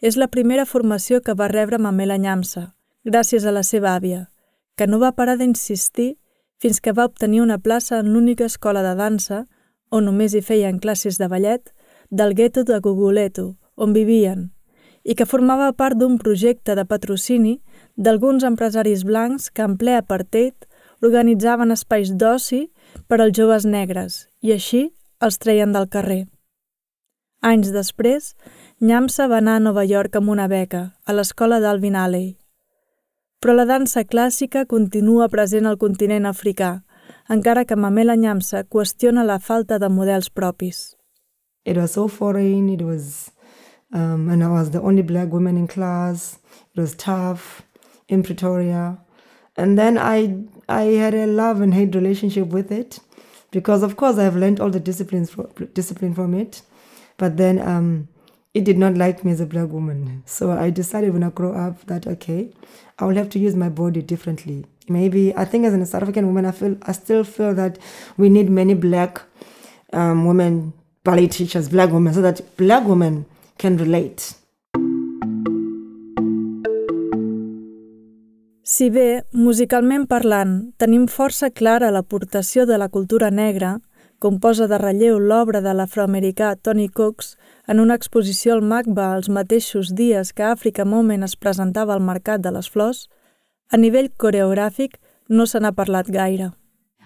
és 0.02 0.16
la 0.16 0.30
primera 0.32 0.66
formació 0.66 1.20
que 1.22 1.36
va 1.36 1.50
rebre 1.52 1.78
Mamela 1.78 2.18
Nyamsa, 2.18 2.74
gràcies 3.04 3.46
a 3.46 3.52
la 3.52 3.64
seva 3.64 3.96
àvia, 3.96 4.30
que 4.78 4.88
no 4.88 5.00
va 5.00 5.16
parar 5.16 5.38
d'insistir 5.38 6.16
fins 6.60 6.80
que 6.80 6.94
va 6.96 7.08
obtenir 7.08 7.42
una 7.42 7.58
plaça 7.60 8.00
en 8.00 8.14
l'única 8.14 8.46
escola 8.46 8.84
de 8.84 8.96
dansa, 8.96 9.46
on 9.92 10.06
només 10.06 10.36
hi 10.36 10.42
feien 10.42 10.80
classes 10.80 11.18
de 11.18 11.28
ballet, 11.28 11.74
del 12.10 12.34
gueto 12.36 12.64
de 12.64 12.80
Guguleto, 12.80 13.58
on 13.76 13.94
vivien, 13.94 14.50
i 15.04 15.16
que 15.16 15.28
formava 15.28 15.72
part 15.74 15.98
d'un 15.98 16.18
projecte 16.20 16.76
de 16.76 16.86
patrocini 16.86 17.60
d'alguns 17.96 18.44
empresaris 18.44 19.06
blancs 19.08 19.50
que 19.50 19.64
en 19.64 19.78
ple 19.80 19.96
apartheid 19.96 20.68
organitzaven 21.02 21.72
espais 21.72 22.12
d'oci 22.12 22.68
per 23.08 23.22
als 23.22 23.36
joves 23.38 23.66
negres 23.66 24.26
i 24.42 24.52
així 24.56 24.90
els 25.24 25.40
treien 25.40 25.72
del 25.76 25.88
carrer. 25.88 26.26
Anys 27.42 27.70
després, 27.72 28.34
Nyamsa 28.84 29.30
va 29.32 29.38
anar 29.40 29.56
a 29.56 29.64
Nova 29.64 29.86
York 29.88 30.18
amb 30.20 30.28
una 30.34 30.50
beca, 30.52 30.82
a 31.08 31.14
l'escola 31.16 31.62
d'Alvin 31.64 31.96
Alley. 31.96 32.36
Però 33.40 33.54
la 33.56 33.64
dansa 33.64 34.04
clàssica 34.04 34.66
continua 34.68 35.30
present 35.32 35.66
al 35.66 35.78
continent 35.80 36.28
africà, 36.28 36.82
encara 37.32 37.64
que 37.64 37.78
Mamela 37.80 38.18
Nyamsa 38.20 38.66
qüestiona 38.68 39.24
la 39.24 39.40
falta 39.40 39.80
de 39.80 39.88
models 39.88 40.28
propis. 40.30 40.98
It 41.64 41.78
was 41.78 41.94
so 41.94 42.10
foreign, 42.10 42.68
it 42.68 42.82
was, 42.82 43.32
um, 43.94 44.28
and 44.28 44.44
I 44.44 44.50
was 44.50 44.72
the 44.72 44.82
only 44.82 45.02
black 45.02 45.32
woman 45.32 45.56
in 45.56 45.68
class, 45.68 46.40
it 46.76 46.82
was 46.82 46.94
tough 46.94 47.64
in 48.10 48.22
Pretoria. 48.22 48.98
And 49.56 49.78
then 49.78 49.98
I, 49.98 50.44
I 50.68 51.00
had 51.00 51.14
a 51.14 51.26
love 51.26 51.62
and 51.62 51.74
hate 51.74 51.96
relationship 51.96 52.48
with 52.52 52.70
it, 52.70 53.00
because 53.52 53.82
of 53.82 53.96
course 53.96 54.18
I've 54.18 54.36
learned 54.36 54.60
all 54.60 54.70
the 54.70 54.82
disciplines, 54.82 55.34
discipline 55.74 56.14
from 56.14 56.34
it. 56.34 56.64
But 57.20 57.38
then 57.38 57.60
um, 57.60 58.08
it 58.56 58.64
did 58.64 58.80
not 58.80 58.96
like 58.96 59.24
me 59.24 59.32
as 59.32 59.42
a 59.42 59.46
black 59.46 59.70
woman. 59.70 60.24
So 60.26 60.52
I 60.52 60.72
decided 60.72 61.14
when 61.14 61.22
I 61.24 61.30
grow 61.30 61.54
up 61.54 61.86
that 61.86 62.08
okay, 62.08 62.52
I 62.98 63.06
will 63.06 63.16
have 63.16 63.30
to 63.30 63.40
use 63.40 63.56
my 63.56 63.70
body 63.70 64.02
differently. 64.02 64.66
Maybe 64.88 65.36
I 65.36 65.46
think 65.46 65.66
as 65.66 65.74
a 65.74 65.86
South 65.86 66.02
African 66.02 66.26
woman, 66.26 66.46
I 66.46 66.52
feel 66.52 66.78
I 66.82 66.94
still 66.94 67.24
feel 67.24 67.54
that 67.54 67.78
we 68.18 68.30
need 68.30 68.50
many 68.50 68.74
black 68.74 69.22
um, 69.94 70.26
women 70.26 70.74
ballet 71.04 71.28
teachers, 71.28 71.70
black 71.70 71.92
women, 71.92 72.14
so 72.14 72.22
that 72.22 72.42
black 72.58 72.88
women 72.88 73.26
can 73.58 73.78
relate. 73.78 74.36
Si 78.64 78.90
bé, 78.94 79.24
musicalment 79.34 80.06
parlant, 80.08 80.52
tenim 80.78 81.08
força 81.10 81.50
clara 81.50 81.90
l'aportació 81.92 82.68
de 82.70 82.78
la 82.78 82.88
cultura 82.88 83.32
negra, 83.32 83.80
com 84.20 84.38
posa 84.44 84.68
de 84.68 84.78
relleu 84.78 85.20
l'obra 85.20 85.62
de 85.64 85.74
l'afroamericà 85.74 86.52
Tony 86.62 86.90
Cox 86.90 87.36
en 87.68 87.80
una 87.80 87.96
exposició 87.96 88.54
al 88.56 88.62
MACBA 88.62 89.08
els 89.16 89.30
mateixos 89.32 89.94
dies 89.96 90.34
que 90.36 90.44
Africa 90.44 90.86
Moment 90.86 91.24
es 91.24 91.36
presentava 91.36 91.96
al 91.96 92.04
Mercat 92.04 92.44
de 92.44 92.52
les 92.52 92.70
Flors, 92.70 93.08
a 93.72 93.78
nivell 93.78 94.12
coreogràfic 94.18 94.98
no 95.30 95.46
se 95.46 95.60
n'ha 95.60 95.72
parlat 95.72 96.12
gaire. 96.12 96.52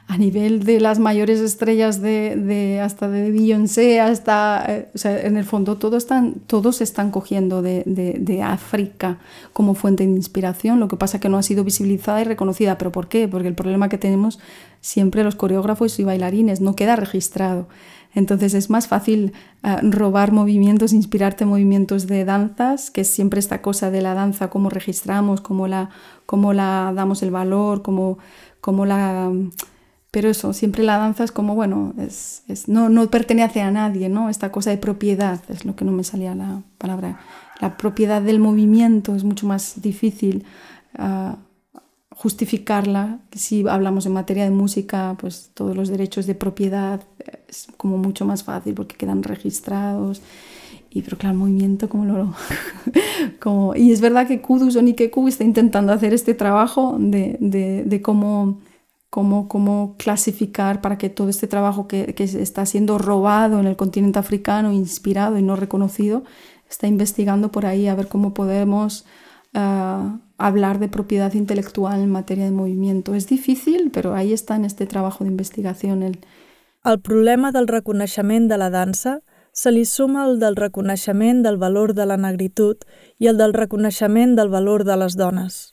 A 0.07 0.17
nivel 0.17 0.63
de 0.63 0.79
las 0.79 0.99
mayores 0.99 1.39
estrellas 1.39 2.01
de, 2.01 2.35
de 2.35 2.81
hasta 2.81 3.09
de 3.09 3.31
Beyoncé, 3.31 4.01
hasta, 4.01 4.65
eh, 4.67 4.89
o 4.93 4.97
sea, 4.97 5.19
en 5.21 5.37
el 5.37 5.45
fondo 5.45 5.77
todos 5.77 6.03
están, 6.03 6.35
todos 6.45 6.81
están 6.81 7.09
cogiendo 7.09 7.61
de, 7.61 7.83
de, 7.85 8.17
de, 8.19 8.41
África 8.43 9.17
como 9.53 9.75
fuente 9.75 10.05
de 10.05 10.11
inspiración, 10.11 10.79
lo 10.79 10.87
que 10.87 10.97
pasa 10.97 11.19
que 11.19 11.29
no 11.29 11.37
ha 11.37 11.43
sido 11.43 11.63
visibilizada 11.63 12.21
y 12.21 12.25
reconocida. 12.25 12.77
¿Pero 12.77 12.91
por 12.91 13.07
qué? 13.07 13.27
Porque 13.27 13.47
el 13.47 13.55
problema 13.55 13.87
que 13.89 13.97
tenemos 13.97 14.39
siempre 14.81 15.23
los 15.23 15.35
coreógrafos 15.35 15.97
y 15.99 16.03
bailarines 16.03 16.59
no 16.59 16.75
queda 16.75 16.95
registrado. 16.95 17.67
Entonces 18.13 18.53
es 18.53 18.69
más 18.69 18.87
fácil 18.87 19.33
uh, 19.63 19.89
robar 19.89 20.31
movimientos, 20.31 20.93
inspirarte 20.93 21.45
en 21.45 21.49
movimientos 21.49 22.05
de 22.05 22.25
danzas, 22.25 22.91
que 22.91 23.01
es 23.01 23.07
siempre 23.07 23.39
esta 23.39 23.61
cosa 23.61 23.89
de 23.89 24.01
la 24.01 24.13
danza, 24.13 24.49
cómo 24.49 24.69
registramos, 24.69 25.41
cómo 25.41 25.67
la, 25.67 25.89
cómo 26.25 26.53
la 26.53 26.91
damos 26.93 27.23
el 27.23 27.31
valor, 27.31 27.81
cómo, 27.81 28.19
cómo 28.61 28.85
la 28.85 29.31
pero 30.13 30.29
eso, 30.29 30.53
siempre 30.53 30.83
la 30.83 30.99
danza 30.99 31.23
es 31.23 31.31
como, 31.31 31.55
bueno, 31.55 31.95
es, 31.97 32.43
es, 32.47 32.67
no, 32.67 32.87
no 32.87 33.09
pertenece 33.09 33.61
a 33.61 33.71
nadie, 33.71 34.09
¿no? 34.09 34.29
Esta 34.29 34.51
cosa 34.51 34.69
de 34.69 34.77
propiedad, 34.77 35.41
es 35.49 35.65
lo 35.65 35.75
que 35.75 35.85
no 35.85 35.91
me 35.91 36.03
salía 36.03 36.35
la 36.35 36.61
palabra. 36.77 37.19
La 37.59 37.77
propiedad 37.77 38.21
del 38.21 38.37
movimiento 38.37 39.15
es 39.15 39.23
mucho 39.23 39.47
más 39.47 39.81
difícil 39.81 40.45
uh, 40.99 41.35
justificarla. 42.11 43.21
Si 43.31 43.67
hablamos 43.67 44.05
en 44.05 44.13
materia 44.13 44.43
de 44.43 44.51
música, 44.51 45.17
pues 45.19 45.49
todos 45.55 45.75
los 45.75 45.89
derechos 45.89 46.27
de 46.27 46.35
propiedad 46.35 47.01
es 47.47 47.65
como 47.77 47.97
mucho 47.97 48.23
más 48.23 48.43
fácil 48.43 48.75
porque 48.75 48.95
quedan 48.95 49.23
registrados. 49.23 50.21
Y 50.91 51.01
pero 51.01 51.17
claro, 51.17 51.33
el 51.33 51.39
movimiento 51.39 51.89
como 51.89 52.05
lo... 52.05 52.35
como, 53.39 53.75
y 53.75 53.91
es 53.91 53.99
verdad 53.99 54.27
que 54.27 54.41
Kudus 54.41 54.75
o 54.75 54.81
Nikeku 54.83 55.27
está 55.27 55.43
intentando 55.43 55.91
hacer 55.91 56.13
este 56.13 56.35
trabajo 56.35 56.97
de, 56.99 57.35
de, 57.39 57.83
de 57.83 58.01
cómo 58.03 58.59
cómo, 59.13 59.47
cómo 59.47 59.93
clasificar 59.99 60.81
para 60.81 60.97
que 60.97 61.07
todo 61.07 61.29
este 61.29 61.45
trabajo 61.45 61.87
que, 61.87 62.15
que, 62.15 62.23
está 62.23 62.65
siendo 62.65 62.97
robado 62.97 63.59
en 63.59 63.67
el 63.67 63.75
continente 63.75 64.17
africano, 64.17 64.71
inspirado 64.71 65.37
y 65.37 65.43
no 65.43 65.55
reconocido, 65.55 66.23
está 66.67 66.87
investigando 66.87 67.51
por 67.51 67.67
ahí 67.67 67.87
a 67.87 67.93
ver 67.93 68.07
cómo 68.07 68.33
podemos 68.33 69.05
uh, 69.53 70.17
hablar 70.39 70.79
de 70.79 70.87
propiedad 70.87 71.31
intelectual 71.33 72.01
en 72.01 72.09
materia 72.09 72.45
de 72.45 72.51
movimiento. 72.51 73.13
És 73.13 73.27
difícil, 73.29 73.91
però 73.93 74.15
ahí 74.17 74.33
està 74.33 74.55
en 74.55 74.65
este 74.65 74.87
trabajo 74.87 75.23
d'investigació. 75.23 75.93
El... 75.93 76.17
el 76.83 76.99
problema 76.99 77.51
del 77.51 77.67
reconeixement 77.67 78.49
de 78.49 78.57
la 78.57 78.71
dansa 78.71 79.19
se 79.51 79.69
li 79.69 79.85
suma 79.85 80.25
el 80.25 80.39
del 80.39 80.55
reconeixement 80.55 81.45
del 81.45 81.61
valor 81.61 81.93
de 81.93 82.09
la 82.09 82.17
negritud 82.17 82.81
i 83.19 83.29
el 83.29 83.37
del 83.37 83.53
reconeixement 83.53 84.33
del 84.33 84.49
valor 84.49 84.89
de 84.89 84.97
les 84.97 85.13
dones. 85.13 85.72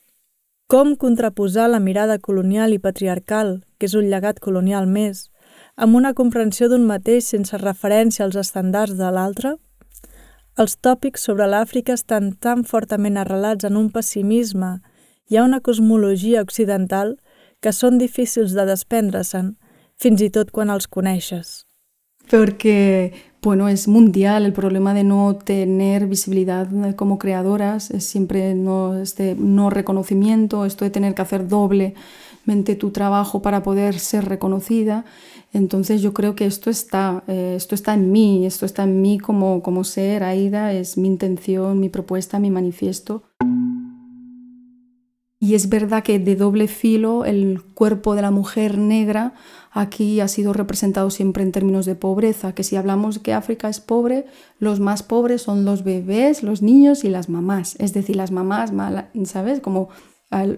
Com 0.70 0.92
contraposar 0.94 1.64
la 1.66 1.80
mirada 1.82 2.20
colonial 2.22 2.70
i 2.70 2.78
patriarcal, 2.78 3.56
que 3.76 3.88
és 3.88 3.94
un 3.98 4.04
llegat 4.06 4.36
colonial 4.38 4.84
més, 4.86 5.24
amb 5.74 5.98
una 5.98 6.12
comprensió 6.14 6.68
d'un 6.70 6.84
mateix 6.86 7.26
sense 7.32 7.58
referència 7.58 8.22
als 8.22 8.36
estàndards 8.38 8.94
de 9.00 9.08
l'altre? 9.10 9.56
Els 10.62 10.76
tòpics 10.78 11.26
sobre 11.26 11.48
l'Àfrica 11.50 11.96
estan 11.98 12.30
tan 12.38 12.62
fortament 12.62 13.18
arrelats 13.18 13.66
en 13.66 13.80
un 13.80 13.88
pessimisme 13.90 14.76
i 15.26 15.40
a 15.40 15.42
una 15.42 15.58
cosmologia 15.58 16.44
occidental 16.46 17.16
que 17.58 17.74
són 17.74 17.98
difícils 17.98 18.54
de 18.54 18.68
desprendre-se'n, 18.70 19.56
fins 19.98 20.22
i 20.22 20.30
tot 20.30 20.54
quan 20.54 20.70
els 20.70 20.86
coneixes. 20.86 21.64
Perquè 22.30 23.10
bueno, 23.42 23.68
es 23.68 23.88
mundial 23.88 24.44
el 24.44 24.52
problema 24.52 24.92
de 24.92 25.04
no 25.04 25.36
tener 25.36 26.06
visibilidad 26.06 26.68
como 26.94 27.18
creadoras, 27.18 27.90
es 27.90 28.04
siempre 28.04 28.54
no, 28.54 28.98
este 28.98 29.34
no 29.34 29.70
reconocimiento, 29.70 30.66
esto 30.66 30.84
de 30.84 30.90
tener 30.90 31.14
que 31.14 31.22
hacer 31.22 31.48
doblemente 31.48 32.74
tu 32.78 32.90
trabajo 32.90 33.40
para 33.40 33.62
poder 33.62 33.98
ser 33.98 34.26
reconocida. 34.26 35.04
Entonces 35.52 36.02
yo 36.02 36.12
creo 36.12 36.34
que 36.34 36.46
esto 36.46 36.70
está, 36.70 37.24
eh, 37.26 37.54
esto 37.56 37.74
está 37.74 37.94
en 37.94 38.12
mí, 38.12 38.46
esto 38.46 38.66
está 38.66 38.84
en 38.84 39.00
mí 39.00 39.18
como, 39.18 39.62
como 39.62 39.84
ser, 39.84 40.22
Aida, 40.22 40.72
es 40.72 40.96
mi 40.96 41.08
intención, 41.08 41.80
mi 41.80 41.88
propuesta, 41.88 42.38
mi 42.38 42.50
manifiesto. 42.50 43.22
Y 45.42 45.54
es 45.54 45.70
verdad 45.70 46.02
que 46.02 46.18
de 46.18 46.36
doble 46.36 46.68
filo 46.68 47.24
el 47.24 47.62
cuerpo 47.62 48.14
de 48.14 48.20
la 48.20 48.30
mujer 48.30 48.76
negra 48.76 49.32
aquí 49.70 50.20
ha 50.20 50.28
sido 50.28 50.52
representado 50.52 51.08
siempre 51.08 51.42
en 51.42 51.50
términos 51.50 51.86
de 51.86 51.94
pobreza, 51.94 52.54
que 52.54 52.62
si 52.62 52.76
hablamos 52.76 53.18
que 53.18 53.32
África 53.32 53.70
es 53.70 53.80
pobre, 53.80 54.26
los 54.58 54.80
más 54.80 55.02
pobres 55.02 55.40
son 55.40 55.64
los 55.64 55.82
bebés, 55.82 56.42
los 56.42 56.60
niños 56.60 57.04
y 57.04 57.08
las 57.08 57.30
mamás, 57.30 57.74
es 57.78 57.94
decir, 57.94 58.16
las 58.16 58.32
mamás, 58.32 58.70
¿sabes? 59.24 59.60
Como 59.60 59.88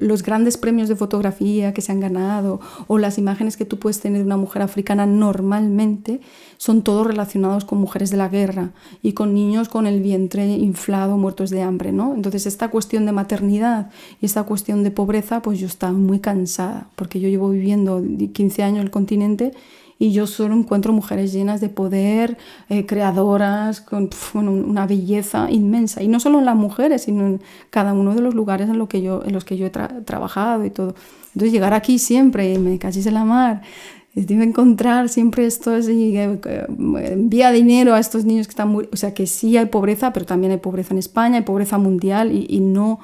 los 0.00 0.22
grandes 0.22 0.58
premios 0.58 0.88
de 0.88 0.96
fotografía 0.96 1.72
que 1.72 1.80
se 1.80 1.92
han 1.92 2.00
ganado 2.00 2.60
o 2.88 2.98
las 2.98 3.16
imágenes 3.16 3.56
que 3.56 3.64
tú 3.64 3.78
puedes 3.78 4.00
tener 4.00 4.18
de 4.18 4.26
una 4.26 4.36
mujer 4.36 4.60
africana 4.60 5.06
normalmente 5.06 6.20
son 6.58 6.82
todos 6.82 7.06
relacionados 7.06 7.64
con 7.64 7.78
mujeres 7.78 8.10
de 8.10 8.18
la 8.18 8.28
guerra 8.28 8.72
y 9.02 9.14
con 9.14 9.32
niños 9.32 9.70
con 9.70 9.86
el 9.86 10.00
vientre 10.00 10.46
inflado, 10.46 11.16
muertos 11.16 11.48
de 11.48 11.62
hambre, 11.62 11.90
¿no? 11.90 12.14
Entonces 12.14 12.46
esta 12.46 12.68
cuestión 12.68 13.06
de 13.06 13.12
maternidad 13.12 13.90
y 14.20 14.26
esta 14.26 14.42
cuestión 14.44 14.84
de 14.84 14.90
pobreza, 14.90 15.40
pues 15.40 15.58
yo 15.58 15.66
estaba 15.66 15.94
muy 15.94 16.20
cansada 16.20 16.88
porque 16.94 17.18
yo 17.18 17.28
llevo 17.28 17.48
viviendo 17.48 18.02
15 18.32 18.62
años 18.62 18.78
en 18.80 18.84
el 18.84 18.90
continente 18.90 19.52
y 19.98 20.12
yo 20.12 20.26
solo 20.26 20.54
encuentro 20.54 20.92
mujeres 20.92 21.32
llenas 21.32 21.60
de 21.60 21.68
poder, 21.68 22.36
eh, 22.68 22.86
creadoras, 22.86 23.80
con 23.80 24.10
una 24.34 24.86
belleza 24.86 25.50
inmensa. 25.50 26.02
Y 26.02 26.08
no 26.08 26.20
solo 26.20 26.38
en 26.38 26.44
las 26.44 26.56
mujeres, 26.56 27.02
sino 27.02 27.26
en 27.26 27.40
cada 27.70 27.92
uno 27.92 28.14
de 28.14 28.20
los 28.20 28.34
lugares 28.34 28.68
en, 28.68 28.78
lo 28.78 28.88
que 28.88 29.02
yo, 29.02 29.22
en 29.24 29.32
los 29.32 29.44
que 29.44 29.56
yo 29.56 29.66
he 29.66 29.70
trabajado 29.70 30.64
y 30.64 30.70
todo. 30.70 30.94
Entonces 31.34 31.52
llegar 31.52 31.72
aquí 31.72 31.98
siempre, 31.98 32.58
me 32.58 32.78
cachis 32.78 33.06
en 33.06 33.14
la 33.14 33.24
mar, 33.24 33.62
debe 34.14 34.44
encontrar 34.44 35.08
siempre 35.08 35.46
esto, 35.46 35.78
y, 35.78 36.16
eh, 36.16 36.38
envía 37.04 37.50
dinero 37.52 37.94
a 37.94 38.00
estos 38.00 38.24
niños 38.24 38.46
que 38.46 38.52
están 38.52 38.68
muy... 38.68 38.88
O 38.92 38.96
sea, 38.96 39.14
que 39.14 39.26
sí 39.26 39.56
hay 39.56 39.66
pobreza, 39.66 40.12
pero 40.12 40.26
también 40.26 40.52
hay 40.52 40.58
pobreza 40.58 40.94
en 40.94 40.98
España, 40.98 41.36
hay 41.36 41.44
pobreza 41.44 41.78
mundial 41.78 42.32
y, 42.32 42.46
y 42.48 42.60
no 42.60 42.98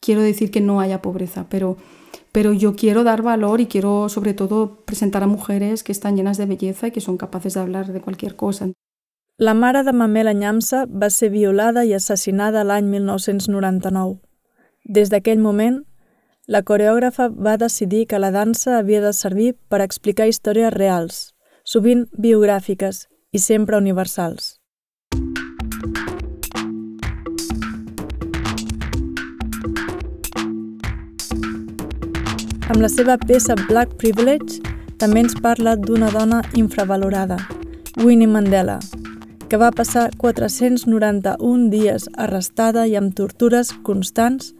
quiero 0.00 0.22
decir 0.22 0.50
que 0.50 0.60
no 0.60 0.80
haya 0.80 1.02
pobreza, 1.02 1.46
pero 1.48 1.76
pero 2.34 2.52
yo 2.52 2.74
quiero 2.74 3.04
dar 3.04 3.22
valor 3.22 3.60
y 3.60 3.66
quiero 3.66 4.08
sobre 4.08 4.34
todo 4.34 4.84
presentar 4.84 5.22
a 5.22 5.28
mujeres 5.28 5.84
que 5.84 5.92
están 5.92 6.16
llenas 6.16 6.36
de 6.36 6.46
belleza 6.46 6.88
y 6.88 6.90
que 6.90 7.00
son 7.00 7.16
capaces 7.16 7.54
de 7.54 7.60
hablar 7.60 7.92
de 7.92 8.00
cualquier 8.00 8.34
cosa. 8.34 8.70
La 9.38 9.54
mare 9.54 9.84
de 9.84 9.92
Mamela 9.92 10.32
Nyamsa 10.32 10.86
va 10.86 11.10
ser 11.10 11.30
violada 11.30 11.84
i 11.84 11.92
assassinada 11.94 12.64
l'any 12.64 12.90
1999. 12.90 14.18
Des 14.82 15.14
d'aquell 15.14 15.38
moment, 15.38 15.84
la 16.48 16.64
coreògrafa 16.66 17.28
va 17.28 17.54
decidir 17.56 18.08
que 18.08 18.18
la 18.18 18.32
dansa 18.34 18.80
havia 18.80 19.00
de 19.00 19.12
servir 19.12 19.54
per 19.70 19.80
explicar 19.86 20.26
històries 20.26 20.74
reals, 20.74 21.36
sovint 21.62 22.08
biogràfiques 22.18 23.06
i 23.30 23.38
sempre 23.38 23.78
universals. 23.78 24.58
Amb 32.72 32.80
la 32.80 32.88
seva 32.88 33.18
peça 33.20 33.52
Black 33.68 33.98
Privilege 34.00 34.62
també 34.96 35.20
ens 35.20 35.34
parla 35.44 35.74
d'una 35.76 36.08
dona 36.14 36.38
infravalorada, 36.56 37.36
Winnie 38.00 38.30
Mandela, 38.30 38.78
que 39.50 39.58
va 39.60 39.68
passar 39.68 40.06
491 40.16 41.68
dies 41.68 42.08
arrestada 42.16 42.86
i 42.88 42.96
amb 42.96 43.12
tortures 43.12 43.74
constants 43.84 44.54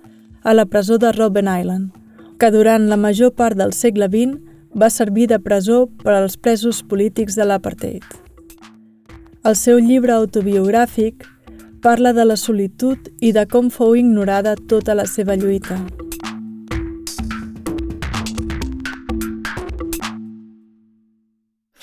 a 0.45 0.53
la 0.53 0.67
presó 0.69 0.99
de 1.01 1.15
Robben 1.17 1.49
Island, 1.49 1.97
que 2.37 2.53
durant 2.53 2.91
la 2.93 3.01
major 3.01 3.33
part 3.33 3.57
del 3.57 3.73
segle 3.73 4.11
XX 4.13 4.37
va 4.77 4.93
servir 4.93 5.31
de 5.33 5.41
presó 5.41 5.87
per 6.05 6.19
als 6.19 6.37
presos 6.37 6.83
polítics 6.85 7.41
de 7.41 7.49
l'apartheid. 7.49 8.05
El 9.49 9.57
seu 9.57 9.81
llibre 9.81 10.13
autobiogràfic 10.13 11.25
parla 11.81 12.13
de 12.13 12.29
la 12.29 12.37
solitud 12.37 13.09
i 13.21 13.33
de 13.33 13.49
com 13.49 13.73
fou 13.73 13.97
ignorada 13.97 14.59
tota 14.69 14.93
la 14.93 15.09
seva 15.09 15.41
lluita. 15.41 15.81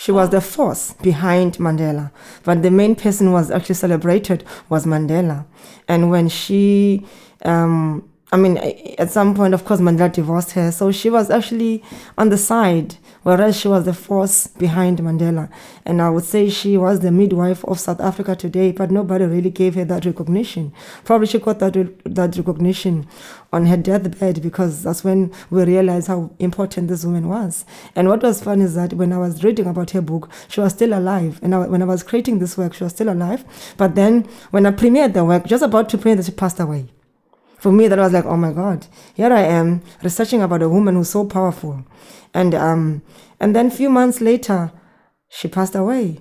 She 0.02 0.12
was 0.12 0.32
the 0.32 0.42
force 0.42 0.94
behind 1.04 1.58
Mandela. 1.58 2.10
But 2.44 2.64
the 2.64 2.72
main 2.72 2.96
person 2.96 3.32
was 3.32 3.52
actually 3.52 3.76
celebrated 3.76 4.44
was 4.68 4.88
Mandela. 4.88 5.46
And 5.88 6.10
when 6.10 6.28
she, 6.28 7.06
um, 7.46 8.10
I 8.34 8.38
mean, 8.38 8.58
at 8.98 9.12
some 9.12 9.36
point, 9.36 9.54
of 9.54 9.66
course, 9.66 9.82
Mandela 9.82 10.12
divorced 10.12 10.52
her. 10.52 10.72
So 10.72 10.92
she 10.92 11.10
was 11.10 11.30
actually 11.30 11.84
on 12.18 12.30
the 12.30 12.38
side 12.38 12.96
whereas 13.24 13.60
she 13.60 13.68
was 13.68 13.86
the 13.86 13.94
force 13.94 14.48
behind 14.48 15.00
Mandela. 15.00 15.50
And 15.86 16.02
I 16.02 16.10
would 16.10 16.24
say 16.24 16.50
she 16.50 16.78
was 16.78 17.02
the 17.02 17.12
midwife 17.12 17.64
of 17.66 17.80
South 17.80 18.00
Africa 18.00 18.36
today, 18.36 18.72
but 18.72 18.92
nobody 18.92 19.26
really 19.26 19.50
gave 19.50 19.76
her 19.76 19.86
that 19.86 20.06
recognition. 20.06 20.74
Probably 21.04 21.28
she 21.28 21.40
got 21.40 21.60
that, 21.60 21.74
that 22.06 22.36
recognition 22.36 23.08
on 23.54 23.66
her 23.66 23.78
deathbed 23.78 24.42
because 24.42 24.84
that's 24.84 25.04
when 25.04 25.32
we 25.50 25.64
realized 25.64 26.08
how 26.08 26.32
important 26.40 26.88
this 26.88 27.06
woman 27.06 27.28
was. 27.28 27.66
And 27.96 28.08
what 28.08 28.24
was 28.24 28.42
fun 28.42 28.62
is 28.62 28.76
that 28.76 28.94
when 28.94 29.12
I 29.12 29.18
was 29.18 29.44
reading 29.44 29.68
about 29.68 29.92
her 29.92 30.02
book, 30.02 30.30
she 30.48 30.62
was 30.62 30.74
still 30.74 30.94
alive. 30.94 31.40
And 31.44 31.54
I, 31.54 31.68
when 31.68 31.82
I 31.82 31.86
was 31.86 32.04
creating 32.04 32.40
this 32.40 32.58
work, 32.58 32.74
she 32.74 32.84
was 32.84 32.94
still 32.94 33.10
alive. 33.10 33.44
But 33.78 33.96
then 33.96 34.24
when 34.52 34.66
I 34.66 34.72
premiered 34.72 35.14
the 35.14 35.26
work, 35.26 35.46
just 35.46 35.64
about 35.64 35.90
to 35.90 35.98
premiere, 35.98 36.24
she 36.24 36.32
passed 36.32 36.60
away 36.60 36.88
for 37.62 37.72
me 37.72 37.88
that 37.88 38.00
was 38.00 38.12
like 38.12 38.26
oh 38.26 38.36
my 38.36 38.52
god 38.52 38.88
here 39.14 39.32
i 39.32 39.42
am 39.42 39.82
researching 40.02 40.42
about 40.42 40.64
a 40.64 40.68
woman 40.68 40.96
who's 40.96 41.10
so 41.12 41.24
powerful. 41.26 41.86
And 42.34 42.56
um 42.56 43.04
and 43.40 43.56
then 43.56 43.68
a 43.68 43.72
few 43.72 43.90
months 43.90 44.20
later 44.20 44.72
she 45.30 45.48
passed 45.48 45.76
away. 45.76 46.20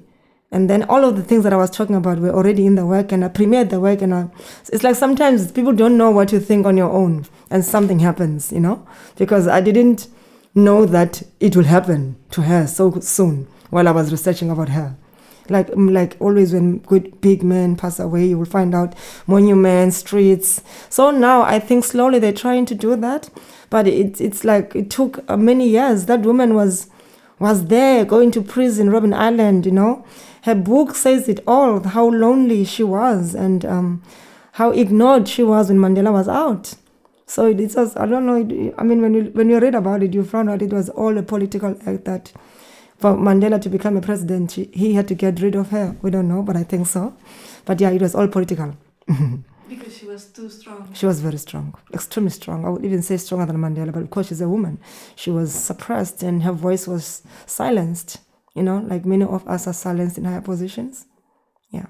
And 0.52 0.68
then 0.68 0.82
all 0.82 1.04
of 1.04 1.16
the 1.16 1.22
things 1.22 1.44
that 1.44 1.52
i 1.54 1.56
was 1.56 1.70
talking 1.70 1.96
about 1.96 2.18
were 2.18 2.30
already 2.38 2.66
in 2.66 2.74
the 2.74 2.84
work 2.84 3.10
and 3.12 3.24
i 3.24 3.28
premiered 3.28 3.70
the 3.70 3.80
work 3.80 4.02
and 4.02 4.14
I, 4.14 4.28
it's 4.70 4.82
like 4.82 4.96
sometimes 4.96 5.50
people 5.50 5.72
don't 5.72 5.96
know 5.96 6.10
what 6.10 6.28
to 6.28 6.40
think 6.40 6.66
on 6.66 6.76
your 6.76 6.90
own 6.90 7.24
and 7.50 7.64
something 7.64 8.00
happens 8.00 8.52
you 8.52 8.60
know? 8.60 8.86
Because 9.16 9.48
i 9.48 9.60
didn't 9.62 10.08
know 10.54 10.84
that 10.84 11.22
it 11.38 11.56
will 11.56 11.64
happen 11.76 12.16
to 12.32 12.42
her 12.42 12.66
so 12.66 13.00
soon 13.00 13.46
while 13.70 13.88
i 13.88 13.92
was 13.92 14.10
researching 14.10 14.50
about 14.50 14.68
her 14.70 14.96
like 15.50 15.68
mm, 15.68 15.90
like 15.92 16.16
always 16.20 16.52
when 16.52 16.78
good 16.78 17.20
big 17.20 17.42
men 17.42 17.76
pass 17.76 17.98
away 17.98 18.26
you 18.26 18.38
will 18.38 18.44
find 18.46 18.74
out 18.74 18.94
monuments 19.26 19.98
streets. 19.98 20.62
So 20.88 21.10
now 21.10 21.42
i 21.42 21.58
think 21.58 21.84
slowly 21.84 22.18
they're 22.18 22.32
trying 22.32 22.66
to 22.66 22.74
do 22.74 22.96
that. 22.96 23.30
But 23.68 23.86
it, 23.86 24.20
it's 24.20 24.44
like 24.44 24.74
it 24.74 24.90
took 24.90 25.24
uh, 25.28 25.36
many 25.36 25.68
years. 25.68 26.06
That 26.06 26.20
woman 26.20 26.54
was 26.54 26.88
was 27.38 27.66
there 27.66 28.04
going 28.04 28.30
to 28.32 28.42
prison 28.42 28.90
robin 28.90 29.14
island 29.14 29.66
you 29.66 29.72
know? 29.72 30.04
Her 30.42 30.54
book 30.54 30.94
says 30.94 31.28
it 31.28 31.40
all 31.46 31.80
how 31.82 32.08
lonely 32.08 32.64
she 32.64 32.82
was 32.82 33.34
and 33.34 33.64
um, 33.64 34.02
how 34.52 34.70
ignored 34.70 35.28
she 35.28 35.42
was 35.42 35.68
when 35.68 35.78
mandela 35.78 36.12
was 36.12 36.28
out. 36.28 36.74
So 37.26 37.46
it, 37.46 37.60
it's 37.60 37.74
just, 37.74 37.96
i 37.96 38.06
don't 38.06 38.26
know 38.26 38.36
it, 38.36 38.74
i 38.78 38.82
mean 38.82 39.00
when 39.02 39.14
you 39.14 39.24
when 39.34 39.48
you 39.48 39.60
read 39.60 39.74
about 39.74 40.02
it 40.02 40.12
you 40.14 40.24
found 40.24 40.50
out 40.50 40.62
it 40.62 40.72
was 40.72 40.88
all 40.90 41.16
a 41.16 41.22
political 41.22 41.76
act 41.86 42.04
that 42.06 42.32
for 43.00 43.14
Mandela 43.16 43.60
to 43.60 43.68
become 43.70 43.96
a 43.96 44.00
president, 44.00 44.52
he 44.52 44.92
had 44.92 45.08
to 45.08 45.14
get 45.14 45.40
rid 45.40 45.54
of 45.54 45.70
her. 45.70 45.96
We 46.02 46.10
don't 46.10 46.28
know, 46.28 46.42
but 46.42 46.56
I 46.56 46.64
think 46.64 46.86
so. 46.86 47.14
But 47.64 47.80
yeah, 47.80 47.90
it 47.90 48.02
was 48.02 48.14
all 48.14 48.28
political. 48.28 48.76
because 49.70 49.96
she 49.96 50.06
was 50.06 50.26
too 50.26 50.50
strong. 50.50 50.90
She 50.92 51.06
was 51.06 51.20
very 51.20 51.38
strong, 51.38 51.74
extremely 51.94 52.30
strong. 52.30 52.64
I 52.66 52.68
would 52.68 52.84
even 52.84 53.02
say 53.02 53.16
stronger 53.16 53.46
than 53.46 53.56
Mandela, 53.56 53.92
but 53.92 54.02
of 54.02 54.10
course 54.10 54.28
she's 54.28 54.42
a 54.42 54.48
woman. 54.48 54.78
She 55.16 55.30
was 55.30 55.52
suppressed 55.52 56.22
and 56.22 56.42
her 56.42 56.52
voice 56.52 56.86
was 56.86 57.22
silenced, 57.46 58.18
you 58.54 58.62
know, 58.62 58.84
like 58.86 59.06
many 59.06 59.24
of 59.24 59.46
us 59.48 59.66
are 59.66 59.72
silenced 59.72 60.18
in 60.18 60.24
higher 60.24 60.42
positions. 60.42 61.06
Yeah. 61.70 61.86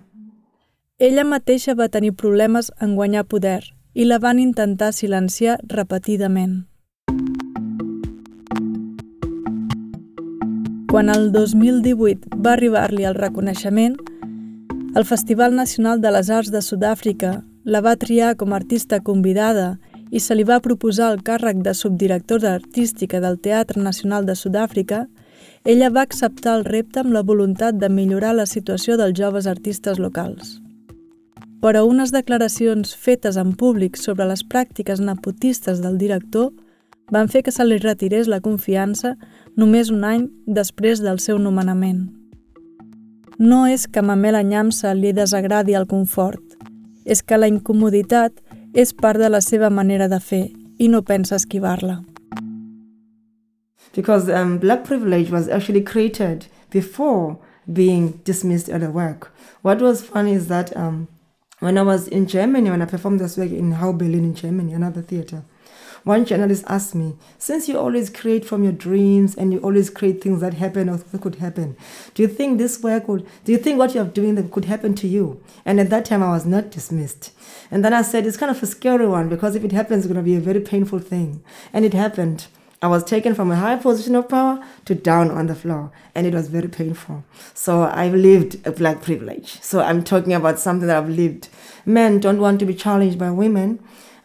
Ella 1.01 1.25
mateixa 1.25 1.75
va 1.75 1.89
tenir 1.89 2.13
problemes 2.13 2.71
en 2.81 2.95
guanyar 2.95 3.25
poder 3.25 3.75
i 3.95 4.05
la 4.05 4.19
van 4.19 4.39
intentar 4.39 4.93
silenciar 4.93 5.59
repetidament. 5.67 6.70
Quan 10.91 11.07
el 11.09 11.29
2018 11.31 12.35
va 12.43 12.57
arribar-li 12.57 13.05
el 13.07 13.15
reconeixement, 13.15 13.93
el 14.99 15.05
Festival 15.07 15.55
Nacional 15.55 16.01
de 16.03 16.11
les 16.11 16.31
Arts 16.35 16.51
de 16.51 16.59
Sud-àfrica 16.67 17.29
la 17.63 17.81
va 17.85 17.93
triar 17.95 18.33
com 18.41 18.51
a 18.51 18.57
artista 18.59 18.99
convidada 18.99 19.77
i 20.11 20.19
se 20.19 20.35
li 20.35 20.43
va 20.43 20.59
proposar 20.65 21.13
el 21.15 21.21
càrrec 21.23 21.61
de 21.63 21.77
subdirectora 21.79 22.57
artística 22.59 23.21
del 23.23 23.39
Teatre 23.39 23.79
Nacional 23.81 24.27
de 24.27 24.35
Sud-àfrica, 24.35 25.05
ella 25.63 25.93
va 25.95 26.03
acceptar 26.03 26.57
el 26.59 26.67
repte 26.67 27.05
amb 27.05 27.15
la 27.15 27.23
voluntat 27.23 27.79
de 27.79 27.89
millorar 27.89 28.35
la 28.35 28.49
situació 28.51 28.97
dels 28.99 29.15
joves 29.15 29.47
artistes 29.47 30.03
locals. 30.03 30.57
Però 31.63 31.85
unes 31.87 32.11
declaracions 32.11 32.97
fetes 32.97 33.39
en 33.39 33.55
públic 33.55 33.95
sobre 33.95 34.27
les 34.27 34.43
pràctiques 34.43 34.99
nepotistes 34.99 35.79
del 35.87 36.03
director 36.03 36.51
van 37.11 37.29
fer 37.29 37.43
que 37.43 37.53
se 37.53 37.65
li 37.67 37.79
retirés 37.79 38.29
la 38.31 38.41
confiança 38.41 39.17
només 39.57 39.91
un 39.91 40.05
any 40.05 40.29
després 40.47 41.03
del 41.03 41.19
seu 41.19 41.39
nomenament. 41.39 42.09
No 43.39 43.65
és 43.67 43.87
que 43.89 44.03
Mamela 44.03 44.43
Nyamsa 44.43 44.95
li 44.95 45.13
desagradi 45.17 45.75
el 45.75 45.87
confort, 45.89 46.43
és 47.05 47.23
que 47.23 47.39
la 47.39 47.49
incomoditat 47.49 48.37
és 48.75 48.93
part 48.95 49.19
de 49.19 49.31
la 49.33 49.41
seva 49.41 49.71
manera 49.71 50.09
de 50.09 50.21
fer 50.21 50.51
i 50.79 50.89
no 50.89 51.03
pensa 51.03 51.37
esquivar-la. 51.37 52.01
Because 53.97 54.29
um, 54.29 54.59
black 54.59 54.85
privilege 54.85 55.31
was 55.31 55.49
actually 55.49 55.83
created 55.83 56.47
before 56.71 57.39
being 57.73 58.21
dismissed 58.25 58.69
at 58.69 58.83
work. 58.93 59.33
What 59.63 59.81
was 59.81 60.03
funny 60.03 60.33
is 60.33 60.47
that 60.47 60.77
um, 60.77 61.09
when 61.59 61.77
I 61.77 61.83
was 61.83 62.09
in 62.09 62.27
Germany, 62.27 62.71
when 62.71 62.83
I 62.83 62.87
performed 62.87 63.21
this 63.21 63.37
work 63.37 63.51
in 63.51 63.73
Hau 63.73 63.93
Berlin 63.93 64.25
in 64.25 64.35
Germany, 64.35 64.73
another 64.73 65.03
theater, 65.03 65.43
one 66.05 66.25
journalist 66.25 66.65
asked 66.67 66.95
me, 66.95 67.17
since 67.39 67.69
you 67.69 67.79
always 67.79 68.11
create 68.11 68.45
from 68.45 68.63
your 68.63 68.73
dreams 68.73 69.35
and 69.35 69.53
you 69.53 69.59
always 69.61 69.91
create 69.91 70.23
things 70.23 70.41
that 70.41 70.55
happen 70.55 70.89
or 70.89 70.97
that 70.97 71.21
could 71.21 71.37
happen, 71.37 71.77
do 72.15 72.23
you 72.23 72.29
think 72.29 72.59
this 72.59 72.83
work 72.83 73.09
would, 73.09 73.27
do 73.45 73.53
you 73.53 73.59
think 73.59 73.79
what 73.79 73.95
you're 73.95 74.05
doing 74.05 74.35
that 74.37 74.51
could 74.51 74.65
happen 74.65 74.95
to 74.95 75.07
you? 75.09 75.43
And 75.65 75.79
at 75.79 75.91
that 75.91 76.05
time, 76.05 76.23
I 76.23 76.31
was 76.31 76.47
not 76.47 76.71
dismissed. 76.71 77.33
And 77.71 77.85
then 77.85 77.93
I 77.93 78.03
said, 78.03 78.27
it's 78.27 78.37
kind 78.37 78.51
of 78.51 78.63
a 78.63 78.67
scary 78.67 79.07
one 79.07 79.29
because 79.29 79.55
if 79.55 79.65
it 79.65 79.73
happens, 79.73 80.05
it's 80.05 80.13
going 80.13 80.25
to 80.25 80.29
be 80.31 80.37
a 80.37 80.41
very 80.41 80.61
painful 80.61 81.01
thing. 81.01 81.43
And 81.73 81.85
it 81.85 81.95
happened. 81.95 82.47
I 82.83 82.87
was 82.87 83.05
taken 83.05 83.35
from 83.35 83.51
a 83.51 83.57
high 83.57 83.77
position 83.77 84.17
of 84.17 84.31
power 84.31 84.65
to 84.87 84.95
down 84.95 85.31
on 85.31 85.49
the 85.49 85.55
floor, 85.55 85.93
and 86.15 86.27
it 86.27 86.33
was 86.33 86.49
very 86.49 86.69
painful. 86.69 87.25
So 87.53 87.83
I've 87.83 88.15
lived 88.15 88.67
a 88.67 88.73
black 88.73 89.03
privilege. 89.03 89.61
So 89.61 89.83
I'm 89.83 90.03
talking 90.03 90.33
about 90.33 90.59
something 90.59 90.89
that 90.89 90.97
I've 90.97 91.11
lived. 91.11 91.51
Men 91.85 92.21
don't 92.21 92.41
want 92.41 92.59
to 92.61 92.65
be 92.65 92.75
challenged 92.75 93.19
by 93.19 93.31
women. 93.33 93.81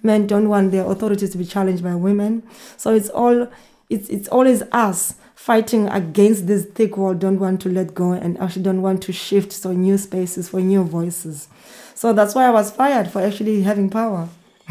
Men 0.05 0.27
don't 0.27 0.49
want 0.49 0.71
their 0.71 0.85
authorities 0.85 1.31
to 1.31 1.37
be 1.37 1.45
challenged 1.45 1.83
by 1.83 1.95
women. 1.95 2.43
So 2.77 2.93
it's 2.93 3.09
all, 3.09 3.47
it's 3.89 4.07
it's 4.09 4.27
always 4.27 4.61
us 4.71 5.15
fighting 5.33 5.89
against 5.89 6.45
this 6.45 6.65
thick 6.77 6.95
wall. 6.95 7.15
Don't 7.15 7.39
want 7.39 7.59
to 7.61 7.69
let 7.69 7.95
go 7.95 8.11
and 8.11 8.39
actually 8.39 8.61
don't 8.69 8.83
want 8.83 9.01
to 9.07 9.11
shift 9.11 9.51
so 9.51 9.71
new 9.71 9.97
spaces 9.97 10.49
for 10.49 10.61
new 10.61 10.83
voices. 10.83 11.49
So 11.95 12.13
that's 12.13 12.35
why 12.35 12.45
I 12.45 12.51
was 12.51 12.69
fired 12.69 13.09
for 13.09 13.19
actually 13.21 13.63
having 13.63 13.89
power. 13.89 14.29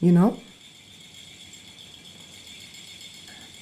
you 0.00 0.12
know. 0.12 0.38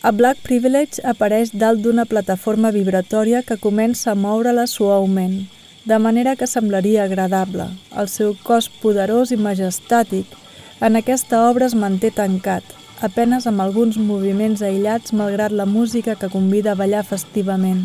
A 0.03 0.13
Black 0.13 0.39
Privilege 0.47 1.03
apareix 1.05 1.51
dalt 1.53 1.83
d'una 1.85 2.07
plataforma 2.09 2.71
vibratòria 2.73 3.43
que 3.43 3.59
comença 3.61 4.13
a 4.13 4.15
moure-la 4.15 4.65
suaument, 4.67 5.43
de 5.85 5.99
manera 5.99 6.37
que 6.37 6.47
semblaria 6.47 7.03
agradable. 7.05 7.67
El 7.93 8.09
seu 8.09 8.33
cos 8.47 8.71
poderós 8.81 9.35
i 9.35 9.37
majestàtic 9.37 10.39
en 10.81 10.97
aquesta 10.97 11.51
obra 11.51 11.67
es 11.67 11.75
manté 11.75 12.11
tancat, 12.11 12.65
apenes 13.05 13.47
amb 13.47 13.61
alguns 13.61 13.99
moviments 14.01 14.63
aïllats 14.65 15.13
malgrat 15.13 15.53
la 15.53 15.67
música 15.67 16.15
que 16.17 16.31
convida 16.33 16.73
a 16.73 16.79
ballar 16.79 17.03
festivament. 17.05 17.83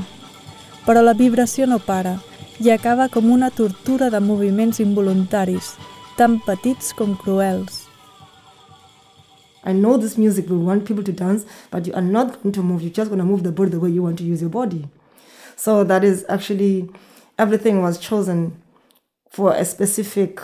Però 0.86 1.02
la 1.04 1.14
vibració 1.14 1.68
no 1.68 1.80
para 1.80 2.20
i 2.64 2.72
acaba 2.72 3.10
com 3.10 3.32
una 3.32 3.50
tortura 3.52 4.10
de 4.10 4.22
moviments 4.24 4.80
involuntaris, 4.80 5.74
tan 6.16 6.40
petits 6.46 6.94
com 6.96 7.18
cruels. 7.20 7.86
I 9.66 9.74
know 9.74 9.98
this 9.98 10.18
music 10.18 10.48
will 10.48 10.64
want 10.64 10.86
people 10.86 11.04
to 11.04 11.12
dance, 11.12 11.46
but 11.72 11.88
you 11.88 11.94
are 11.96 12.06
not 12.06 12.42
going 12.44 12.54
to 12.54 12.62
move. 12.62 12.82
You're 12.82 12.94
just 12.94 13.10
going 13.10 13.20
to 13.20 13.26
move 13.26 13.44
the 13.44 13.52
body 13.52 13.72
the 13.72 13.80
way 13.80 13.90
you 13.90 14.04
want 14.04 14.20
to 14.20 14.24
use 14.24 14.40
your 14.40 14.52
body. 14.52 14.88
So 15.56 15.84
that 15.84 16.04
is 16.04 16.24
actually 16.30 16.90
everything 17.38 17.82
was 17.82 17.98
chosen 17.98 18.62
for 19.30 19.54
a 19.54 19.66
specific 19.66 20.40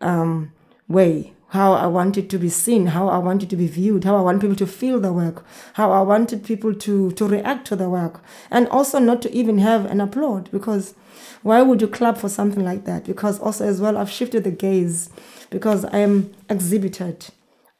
um, 0.00 0.52
way. 0.88 1.34
How 1.52 1.72
I 1.72 1.86
wanted 1.86 2.28
to 2.30 2.38
be 2.38 2.48
seen, 2.48 2.86
how 2.86 3.08
I 3.08 3.18
wanted 3.18 3.48
to 3.50 3.56
be 3.56 3.66
viewed, 3.66 4.04
how 4.04 4.16
I 4.16 4.22
want 4.22 4.40
people 4.40 4.56
to 4.56 4.66
feel 4.66 5.00
the 5.00 5.12
work, 5.12 5.44
how 5.74 5.90
I 5.92 6.02
wanted 6.02 6.44
people 6.44 6.74
to 6.74 7.12
to 7.12 7.26
react 7.26 7.66
to 7.68 7.76
the 7.76 7.88
work, 7.88 8.22
and 8.50 8.68
also 8.68 8.98
not 8.98 9.22
to 9.22 9.32
even 9.40 9.58
have 9.58 9.84
an 9.86 10.00
applaud 10.00 10.50
because 10.50 10.94
why 11.42 11.62
would 11.62 11.80
you 11.80 11.88
clap 11.88 12.18
for 12.18 12.28
something 12.28 12.64
like 12.64 12.84
that? 12.84 13.04
Because 13.04 13.38
also 13.38 13.66
as 13.66 13.80
well 13.80 13.96
I've 13.98 14.10
shifted 14.10 14.44
the 14.44 14.50
gaze 14.50 15.10
because 15.50 15.84
I 15.84 15.98
am 15.98 16.32
exhibited 16.48 17.26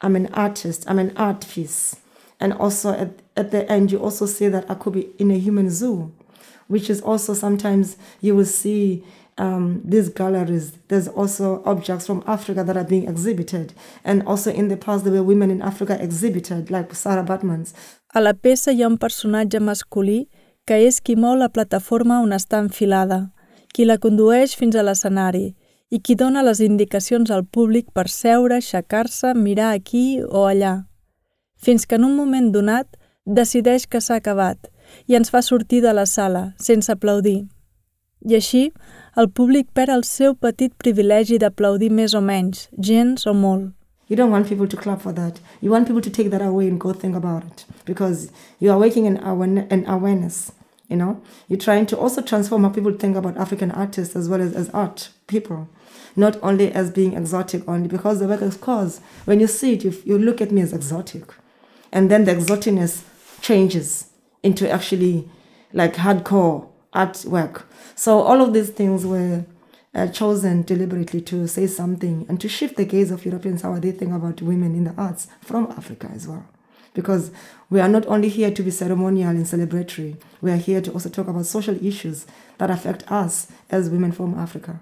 I'm 0.03 0.17
an 0.17 0.27
artist, 0.35 0.85
I'm 0.89 0.99
an 0.99 1.17
art 1.17 1.47
piece. 1.49 1.97
And 2.41 2.53
also 2.53 2.93
at, 2.93 3.11
at 3.37 3.53
the 3.53 3.71
end, 3.71 3.93
you 3.93 3.99
also 3.99 4.27
see 4.27 4.49
that 4.49 4.69
I 4.69 4.75
could 4.75 4.95
be 4.95 5.11
in 5.19 5.31
a 5.31 5.39
human 5.39 5.71
zoo, 5.71 6.13
which 6.67 6.91
is 6.91 7.01
also 7.01 7.35
sometimes 7.35 7.97
you 8.21 8.35
will 8.35 8.45
see 8.45 9.05
um, 9.39 9.81
these 9.85 10.09
galleries. 10.09 10.73
There's 10.89 11.09
also 11.09 11.63
objects 11.65 12.07
from 12.07 12.23
Africa 12.27 12.65
that 12.65 12.77
are 12.77 12.85
being 12.85 13.09
exhibited. 13.09 13.73
And 14.05 14.23
also 14.27 14.51
in 14.51 14.69
the 14.69 14.77
past, 14.77 15.05
there 15.05 15.13
were 15.13 15.23
women 15.23 15.51
in 15.51 15.63
Africa 15.63 15.97
exhibited, 16.01 16.71
like 16.71 16.95
Sarah 16.95 17.25
Batmans. 17.25 17.75
A 18.15 18.21
la 18.21 18.35
peça 18.35 18.73
hi 18.73 18.83
ha 18.83 18.89
un 18.89 18.99
personatge 18.99 19.61
masculí 19.61 20.29
que 20.67 20.77
és 20.87 21.01
qui 21.01 21.17
mou 21.17 21.35
la 21.35 21.49
plataforma 21.49 22.21
on 22.23 22.35
està 22.37 22.61
enfilada, 22.63 23.33
qui 23.75 23.87
la 23.89 23.99
condueix 23.99 24.55
fins 24.55 24.77
a 24.77 24.85
l'escenari 24.85 25.55
i 25.91 25.99
qui 26.01 26.15
dona 26.15 26.45
les 26.45 26.61
indicacions 26.65 27.31
al 27.31 27.45
públic 27.45 27.89
per 27.93 28.07
seure, 28.09 28.61
aixecar-se, 28.61 29.35
mirar 29.35 29.73
aquí 29.73 30.23
o 30.23 30.47
allà, 30.49 30.85
fins 31.57 31.85
que 31.87 31.99
en 31.99 32.05
un 32.05 32.15
moment 32.17 32.53
donat 32.53 32.89
decideix 33.27 33.87
que 33.87 34.01
s'ha 34.01 34.21
acabat 34.21 34.71
i 35.09 35.17
ens 35.19 35.33
fa 35.33 35.43
sortir 35.43 35.83
de 35.83 35.93
la 35.93 36.07
sala, 36.07 36.53
sense 36.59 36.93
aplaudir. 36.93 37.49
I 38.25 38.37
així, 38.39 38.71
el 39.17 39.29
públic 39.29 39.69
perd 39.75 39.93
el 39.95 40.05
seu 40.09 40.35
petit 40.35 40.73
privilegi 40.79 41.39
d'aplaudir 41.43 41.91
més 41.91 42.15
o 42.15 42.23
menys, 42.23 42.69
gens 42.79 43.27
o 43.27 43.35
molt. 43.35 43.73
You 44.09 44.17
don't 44.17 44.31
want 44.31 44.49
people 44.49 44.69
to 44.69 44.77
clap 44.77 45.01
for 45.01 45.13
that. 45.13 45.41
You 45.61 45.71
want 45.71 45.87
people 45.87 46.03
to 46.03 46.11
take 46.11 46.31
that 46.31 46.43
away 46.43 46.69
and 46.69 46.79
go 46.79 46.93
think 46.93 47.17
about 47.17 47.45
it 47.45 47.65
because 47.87 48.31
you 48.61 48.71
are 48.71 48.79
waking 48.79 49.07
an, 49.07 49.17
an 49.19 49.85
awareness. 49.87 50.53
You 50.89 50.97
know, 50.97 51.23
you're 51.49 51.59
trying 51.59 51.87
to 51.87 51.97
also 51.97 52.21
transform 52.21 52.65
how 52.65 52.69
people 52.71 52.93
think 52.93 53.17
about 53.17 53.39
African 53.39 53.71
artists 53.71 54.15
as 54.15 54.29
well 54.29 54.43
as, 54.43 54.53
as 54.53 54.69
art 54.71 55.09
people. 55.27 55.69
not 56.17 56.39
only 56.43 56.73
as 56.73 56.91
being 56.91 57.15
exotic 57.15 57.67
only, 57.69 57.89
because 57.89 58.19
the 58.19 58.27
work 58.27 58.43
is 58.43 58.57
cause. 58.57 59.01
When 59.25 59.41
you 59.41 59.47
see 59.47 59.75
it, 59.75 59.85
you, 59.85 59.95
you 60.05 60.19
look 60.19 60.41
at 60.41 60.53
me 60.53 60.61
as 60.63 60.73
exotic. 60.73 61.33
And 61.91 62.11
then 62.11 62.25
the 62.25 62.35
exoticness 62.35 63.05
changes 63.41 64.09
into 64.43 64.71
actually 64.71 65.29
like 65.73 65.95
hardcore 65.95 66.69
artwork. 66.95 67.65
So 67.95 68.21
all 68.21 68.41
of 68.41 68.53
these 68.53 68.71
things 68.71 69.05
were 69.05 69.45
uh, 69.95 70.07
chosen 70.09 70.63
deliberately 70.63 71.21
to 71.23 71.47
say 71.47 71.67
something 71.67 72.27
and 72.29 72.41
to 72.41 72.49
shift 72.49 72.77
the 72.77 72.85
gaze 72.85 73.11
of 73.11 73.25
Europeans 73.25 73.63
how 73.63 73.79
they 73.79 73.93
think 73.93 74.13
about 74.13 74.43
women 74.43 74.75
in 74.75 74.85
the 74.85 74.95
arts 74.97 75.29
from 75.41 75.67
Africa 75.77 76.11
as 76.15 76.27
well. 76.27 76.47
Because 76.95 77.31
we 77.71 77.81
are 77.81 77.89
not 77.89 78.07
only 78.07 78.29
here 78.29 78.51
to 78.51 78.63
be 78.63 78.71
ceremonial 78.71 79.31
and 79.31 79.47
celebratory, 79.47 80.17
we 80.41 80.51
are 80.51 80.57
here 80.57 80.81
to 80.83 80.93
also 80.93 81.09
talk 81.09 81.29
about 81.29 81.47
social 81.47 81.75
issues 81.85 82.27
that 82.59 82.71
affect 82.71 83.11
us 83.11 83.49
as 83.71 83.89
women 83.89 84.13
from 84.13 84.39
Africa 84.39 84.81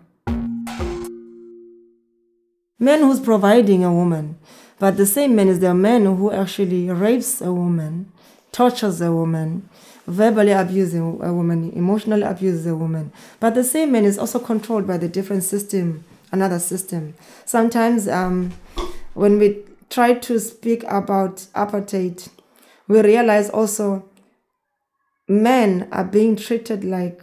man 2.81 3.01
who's 3.01 3.21
providing 3.21 3.85
a 3.85 3.93
woman. 3.93 4.37
But 4.79 4.97
the 4.97 5.07
same 5.07 5.37
man 5.37 5.49
is 5.49 5.61
the 5.61 5.75
man 5.75 6.07
who 6.07 6.33
actually 6.33 6.91
rapes 6.91 7.43
a 7.43 7.53
woman, 7.53 8.11
tortures 8.51 9.03
a 9.03 9.13
woman, 9.13 9.69
verbally 10.11 10.53
abusing 10.53 11.21
a 11.23 11.33
woman, 11.33 11.71
emotionally 11.73 12.23
abuses 12.23 12.67
a 12.67 12.75
woman. 12.75 13.13
But 13.39 13.55
the 13.55 13.65
same 13.65 13.93
man 13.93 14.05
is 14.05 14.19
also 14.19 14.39
controlled 14.39 14.87
by 14.87 14.99
the 14.99 15.09
different 15.09 15.45
system, 15.45 16.05
another 16.33 16.59
system. 16.59 17.15
Sometimes 17.45 18.09
um, 18.09 18.53
when 19.15 19.39
we 19.39 19.63
try 19.89 20.15
to 20.15 20.39
speak 20.39 20.83
about 20.85 21.37
apartheid, 21.55 22.29
we 22.89 23.01
realize 23.01 23.51
also 23.51 24.05
men 25.29 25.89
are 25.93 26.05
being 26.05 26.37
treated 26.37 26.85
like 26.85 27.23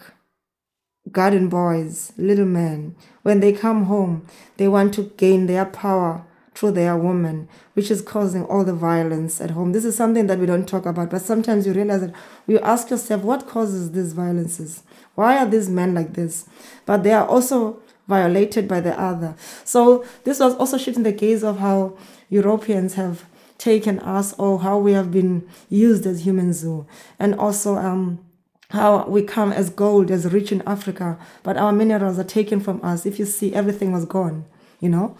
garden 1.12 1.50
boys, 1.50 2.14
little 2.18 2.46
men, 2.46 2.96
when 3.24 3.40
they 3.40 3.54
come 3.54 3.86
home, 3.86 4.26
they 4.58 4.68
want 4.68 4.94
to 4.94 5.04
gain 5.18 5.48
their 5.48 5.66
power 5.66 6.24
through 6.58 6.72
their 6.72 6.98
woman, 6.98 7.48
which 7.76 7.92
is 7.92 8.02
causing 8.02 8.44
all 8.46 8.66
the 8.66 8.74
violence 8.74 9.40
at 9.40 9.52
home. 9.52 9.74
This 9.74 9.86
is 9.86 9.96
something 9.96 10.26
that 10.26 10.40
we 10.40 10.48
don't 10.48 10.68
talk 10.68 10.88
about, 10.88 11.12
but 11.12 11.22
sometimes 11.22 11.68
you 11.68 11.74
realize 11.74 12.02
that 12.02 12.16
you 12.48 12.58
ask 12.62 12.90
yourself, 12.90 13.22
what 13.22 13.48
causes 13.48 13.92
these 13.92 14.14
violences? 14.14 14.82
Why 15.14 15.38
are 15.38 15.46
these 15.46 15.70
men 15.70 15.94
like 15.94 16.14
this? 16.14 16.50
But 16.88 17.04
they 17.04 17.14
are 17.14 17.28
also 17.28 17.80
violated 18.08 18.68
by 18.68 18.80
the 18.80 19.00
other. 19.00 19.36
So 19.66 20.04
this 20.24 20.40
was 20.40 20.56
also 20.56 20.80
shifting 20.80 21.04
the 21.04 21.12
gaze 21.12 21.44
of 21.44 21.60
how 21.60 21.96
Europeans 22.28 22.96
have 22.96 23.26
taken 23.60 24.00
us 24.00 24.34
or 24.40 24.62
how 24.62 24.80
we 24.80 24.94
have 24.94 25.12
been 25.12 25.48
used 25.70 26.08
as 26.08 26.26
human 26.26 26.54
zoo. 26.54 26.88
And 27.20 27.36
also 27.36 27.76
um, 27.76 28.26
how 28.72 29.06
we 29.06 29.22
come 29.22 29.52
as 29.54 29.70
gold, 29.70 30.10
as 30.10 30.34
rich 30.34 30.52
in 30.52 30.64
Africa, 30.66 31.20
but 31.44 31.56
our 31.56 31.72
minerals 31.72 32.18
are 32.18 32.24
taken 32.24 32.60
from 32.60 32.84
us. 32.84 33.06
If 33.06 33.20
you 33.20 33.26
see, 33.26 33.54
everything 33.54 33.92
was 33.92 34.06
gone, 34.06 34.46
you 34.80 34.90
know? 34.90 35.16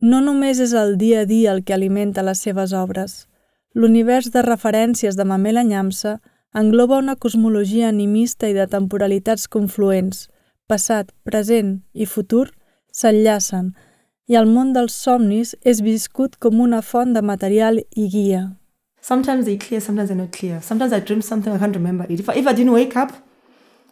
No 0.00 0.20
només 0.20 0.60
és 0.60 0.74
el 0.76 0.96
dia 1.00 1.22
a 1.22 1.26
dia 1.26 1.52
el 1.52 1.64
que 1.64 1.74
alimenta 1.74 2.22
les 2.22 2.42
seves 2.44 2.72
obres. 2.76 3.26
L'univers 3.74 4.30
de 4.32 4.42
referències 4.44 5.16
de 5.16 5.24
Mamela 5.24 5.62
Nyamsa 5.64 6.18
engloba 6.56 6.98
una 6.98 7.16
cosmologia 7.16 7.88
animista 7.88 8.48
i 8.48 8.54
de 8.56 8.66
temporalitats 8.66 9.48
confluents, 9.48 10.28
passat, 10.68 11.12
present 11.24 11.80
i 11.92 12.06
futur, 12.06 12.50
s'enllacen, 12.92 13.74
i 14.26 14.36
el 14.36 14.48
món 14.50 14.72
dels 14.74 14.94
somnis 14.96 15.54
és 15.64 15.82
viscut 15.84 16.36
com 16.42 16.60
una 16.60 16.80
font 16.82 17.12
de 17.14 17.22
material 17.22 17.78
i 17.78 18.08
guia. 18.10 18.56
Sometimes 19.00 19.46
they're 19.46 19.58
clear, 19.58 19.80
sometimes 19.80 20.08
they're 20.08 20.20
not 20.20 20.32
clear. 20.32 20.60
Sometimes 20.60 20.92
I 20.92 21.00
dream 21.00 21.22
something, 21.22 21.52
I 21.52 21.58
can't 21.58 21.76
remember 21.76 22.06
it. 22.08 22.20
If 22.20 22.28
I, 22.28 22.34
if 22.34 22.46
I 22.46 22.52
didn't 22.52 22.72
wake 22.72 22.96
up 22.96 23.12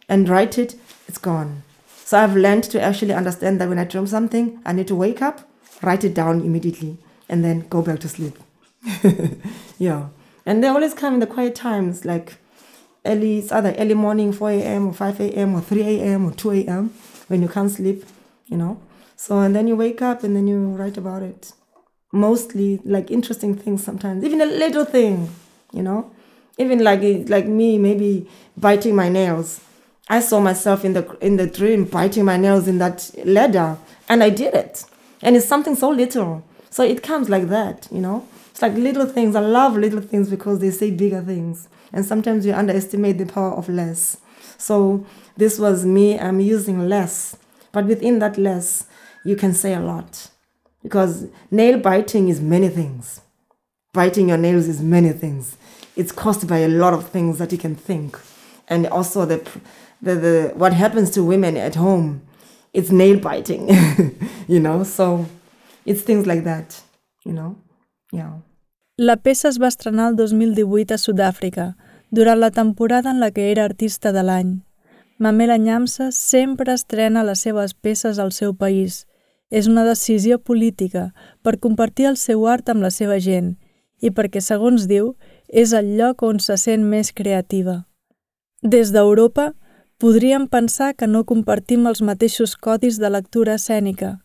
and 0.09 0.27
write 0.27 0.57
it, 0.57 0.75
it's 1.07 1.17
gone. 1.17 1.63
So 2.03 2.17
I've 2.17 2.35
learned 2.35 2.65
to 2.71 2.81
actually 2.81 3.13
understand 3.13 3.61
that 3.61 3.69
when 3.69 3.79
I 3.79 3.85
dream 3.85 4.07
something, 4.07 4.59
I 4.65 4.73
need 4.73 4.87
to 4.87 4.95
wake 4.95 5.21
up, 5.21 5.41
write 5.81 6.03
it 6.03 6.13
down 6.13 6.41
immediately, 6.41 6.97
and 7.29 7.43
then 7.43 7.67
go 7.69 7.81
back 7.81 7.99
to 7.99 8.09
sleep. 8.09 8.37
yeah. 9.77 10.07
And 10.45 10.63
they 10.63 10.67
always 10.67 10.93
come 10.93 11.15
in 11.15 11.19
the 11.19 11.27
quiet 11.27 11.55
times, 11.55 12.05
like 12.05 12.37
early, 13.05 13.39
it's 13.39 13.51
either 13.51 13.73
early 13.77 13.95
morning, 13.95 14.31
4 14.31 14.51
a.m. 14.51 14.87
or 14.87 14.93
5 14.93 15.19
a.m. 15.21 15.55
or 15.55 15.61
3 15.61 15.81
a.m. 15.81 16.25
or 16.25 16.31
2 16.31 16.51
a.m. 16.51 16.93
when 17.27 17.41
you 17.41 17.47
can't 17.47 17.71
sleep, 17.71 18.05
you 18.47 18.57
know. 18.57 18.79
So, 19.15 19.39
and 19.39 19.55
then 19.55 19.67
you 19.67 19.75
wake 19.75 20.01
up 20.01 20.23
and 20.23 20.35
then 20.35 20.47
you 20.47 20.59
write 20.67 20.97
about 20.97 21.23
it. 21.23 21.53
mostly 22.15 22.79
like 22.85 23.11
interesting 23.11 23.55
things 23.55 23.83
sometimes, 23.83 24.23
even 24.23 24.41
a 24.41 24.45
little 24.45 24.85
thing, 24.85 25.29
you 25.71 25.83
know, 25.83 26.11
even 26.57 26.79
like 26.83 27.01
eh, 27.01 27.23
like 27.27 27.45
me 27.45 27.77
maybe 27.77 28.27
biting 28.57 28.95
my 28.95 29.09
nails. 29.09 29.61
I 30.07 30.19
saw 30.21 30.39
myself 30.39 30.85
in 30.85 30.93
the 30.93 31.17
in 31.19 31.35
the 31.37 31.47
dream 31.47 31.85
biting 31.85 32.25
my 32.25 32.37
nails 32.37 32.67
in 32.67 32.77
that 32.79 33.11
ladder, 33.25 33.77
and 34.07 34.23
I 34.23 34.29
did 34.29 34.53
it. 34.53 34.85
And 35.21 35.35
it's 35.35 35.45
something 35.45 35.75
so 35.75 35.89
little, 35.89 36.43
so 36.69 36.83
it 36.83 37.01
comes 37.01 37.29
like 37.29 37.47
that, 37.49 37.87
you 37.91 37.99
know. 37.99 38.27
It's 38.51 38.61
like 38.61 38.73
little 38.75 39.05
things. 39.05 39.35
I 39.35 39.41
love 39.41 39.75
little 39.75 40.01
things 40.01 40.29
because 40.29 40.59
they 40.59 40.71
say 40.71 40.91
bigger 40.91 41.21
things, 41.21 41.67
and 41.91 42.05
sometimes 42.05 42.45
we 42.45 42.51
underestimate 42.51 43.17
the 43.17 43.25
power 43.25 43.51
of 43.51 43.67
less. 43.69 44.17
So 44.57 45.05
this 45.35 45.59
was 45.59 45.85
me. 45.85 46.19
I'm 46.19 46.39
using 46.39 46.87
less, 46.87 47.37
but 47.71 47.85
within 47.85 48.19
that 48.19 48.37
less, 48.37 48.85
you 49.25 49.35
can 49.35 49.53
say 49.53 49.73
a 49.73 49.79
lot, 49.79 50.29
because 50.83 51.27
nail 51.51 51.79
biting 51.79 52.29
is 52.29 52.39
many 52.39 52.69
things. 52.69 53.21
Biting 53.93 54.29
your 54.29 54.37
nails 54.37 54.67
is 54.67 54.81
many 54.81 55.11
things. 55.11 55.57
It's 55.95 56.11
caused 56.11 56.47
by 56.47 56.59
a 56.59 56.67
lot 56.67 56.93
of 56.93 57.07
things 57.09 57.37
that 57.39 57.51
you 57.51 57.57
can 57.57 57.75
think, 57.75 58.19
and 58.67 58.85
also 58.87 59.25
the 59.25 59.45
the, 60.01 60.15
the 60.15 60.51
what 60.55 60.73
happens 60.73 61.09
to 61.11 61.23
women 61.23 61.57
at 61.57 61.75
home 61.75 62.21
it's 62.75 62.91
nail 62.91 63.19
biting 63.23 63.69
you 64.53 64.59
know 64.59 64.83
so 64.83 65.25
it's 65.85 66.03
things 66.03 66.27
like 66.27 66.43
that 66.43 66.83
you 67.25 67.33
know 67.33 67.55
yeah 68.11 68.35
La 68.97 69.17
peça 69.17 69.49
es 69.49 69.57
va 69.59 69.67
estrenar 69.67 70.05
el 70.09 70.15
2018 70.15 70.93
a 70.95 70.97
Sud-àfrica, 70.97 71.75
durant 72.11 72.39
la 72.39 72.49
temporada 72.51 73.11
en 73.11 73.19
la 73.19 73.29
que 73.31 73.49
era 73.51 73.65
artista 73.65 74.13
de 74.15 74.21
l'any. 74.23 74.53
Mamela 75.19 75.57
Nyamsa 75.57 76.13
sempre 76.15 76.71
estrena 76.71 77.25
les 77.27 77.41
seves 77.43 77.73
peces 77.73 78.19
al 78.19 78.31
seu 78.31 78.53
país. 78.55 79.05
És 79.51 79.67
una 79.67 79.83
decisió 79.83 80.39
política 80.39 81.13
per 81.43 81.59
compartir 81.59 82.07
el 82.07 82.15
seu 82.15 82.47
art 82.47 82.71
amb 82.71 82.87
la 82.87 82.89
seva 82.89 83.19
gent 83.19 83.57
i 83.99 84.11
perquè, 84.15 84.39
segons 84.39 84.87
diu, 84.87 85.17
és 85.49 85.73
el 85.73 85.97
lloc 85.99 86.23
on 86.23 86.39
se 86.39 86.55
sent 86.55 86.87
més 86.87 87.11
creativa. 87.11 87.83
Des 88.63 88.95
d'Europa, 88.95 89.51
Podríem 89.97 90.47
pensar 90.47 90.93
que 90.99 91.07
no 91.07 91.23
compartim 91.23 91.85
els 91.87 92.01
mateixos 92.03 92.57
codis 92.59 92.97
de 92.99 93.07
lectura 93.07 93.53
escènica, 93.55 94.17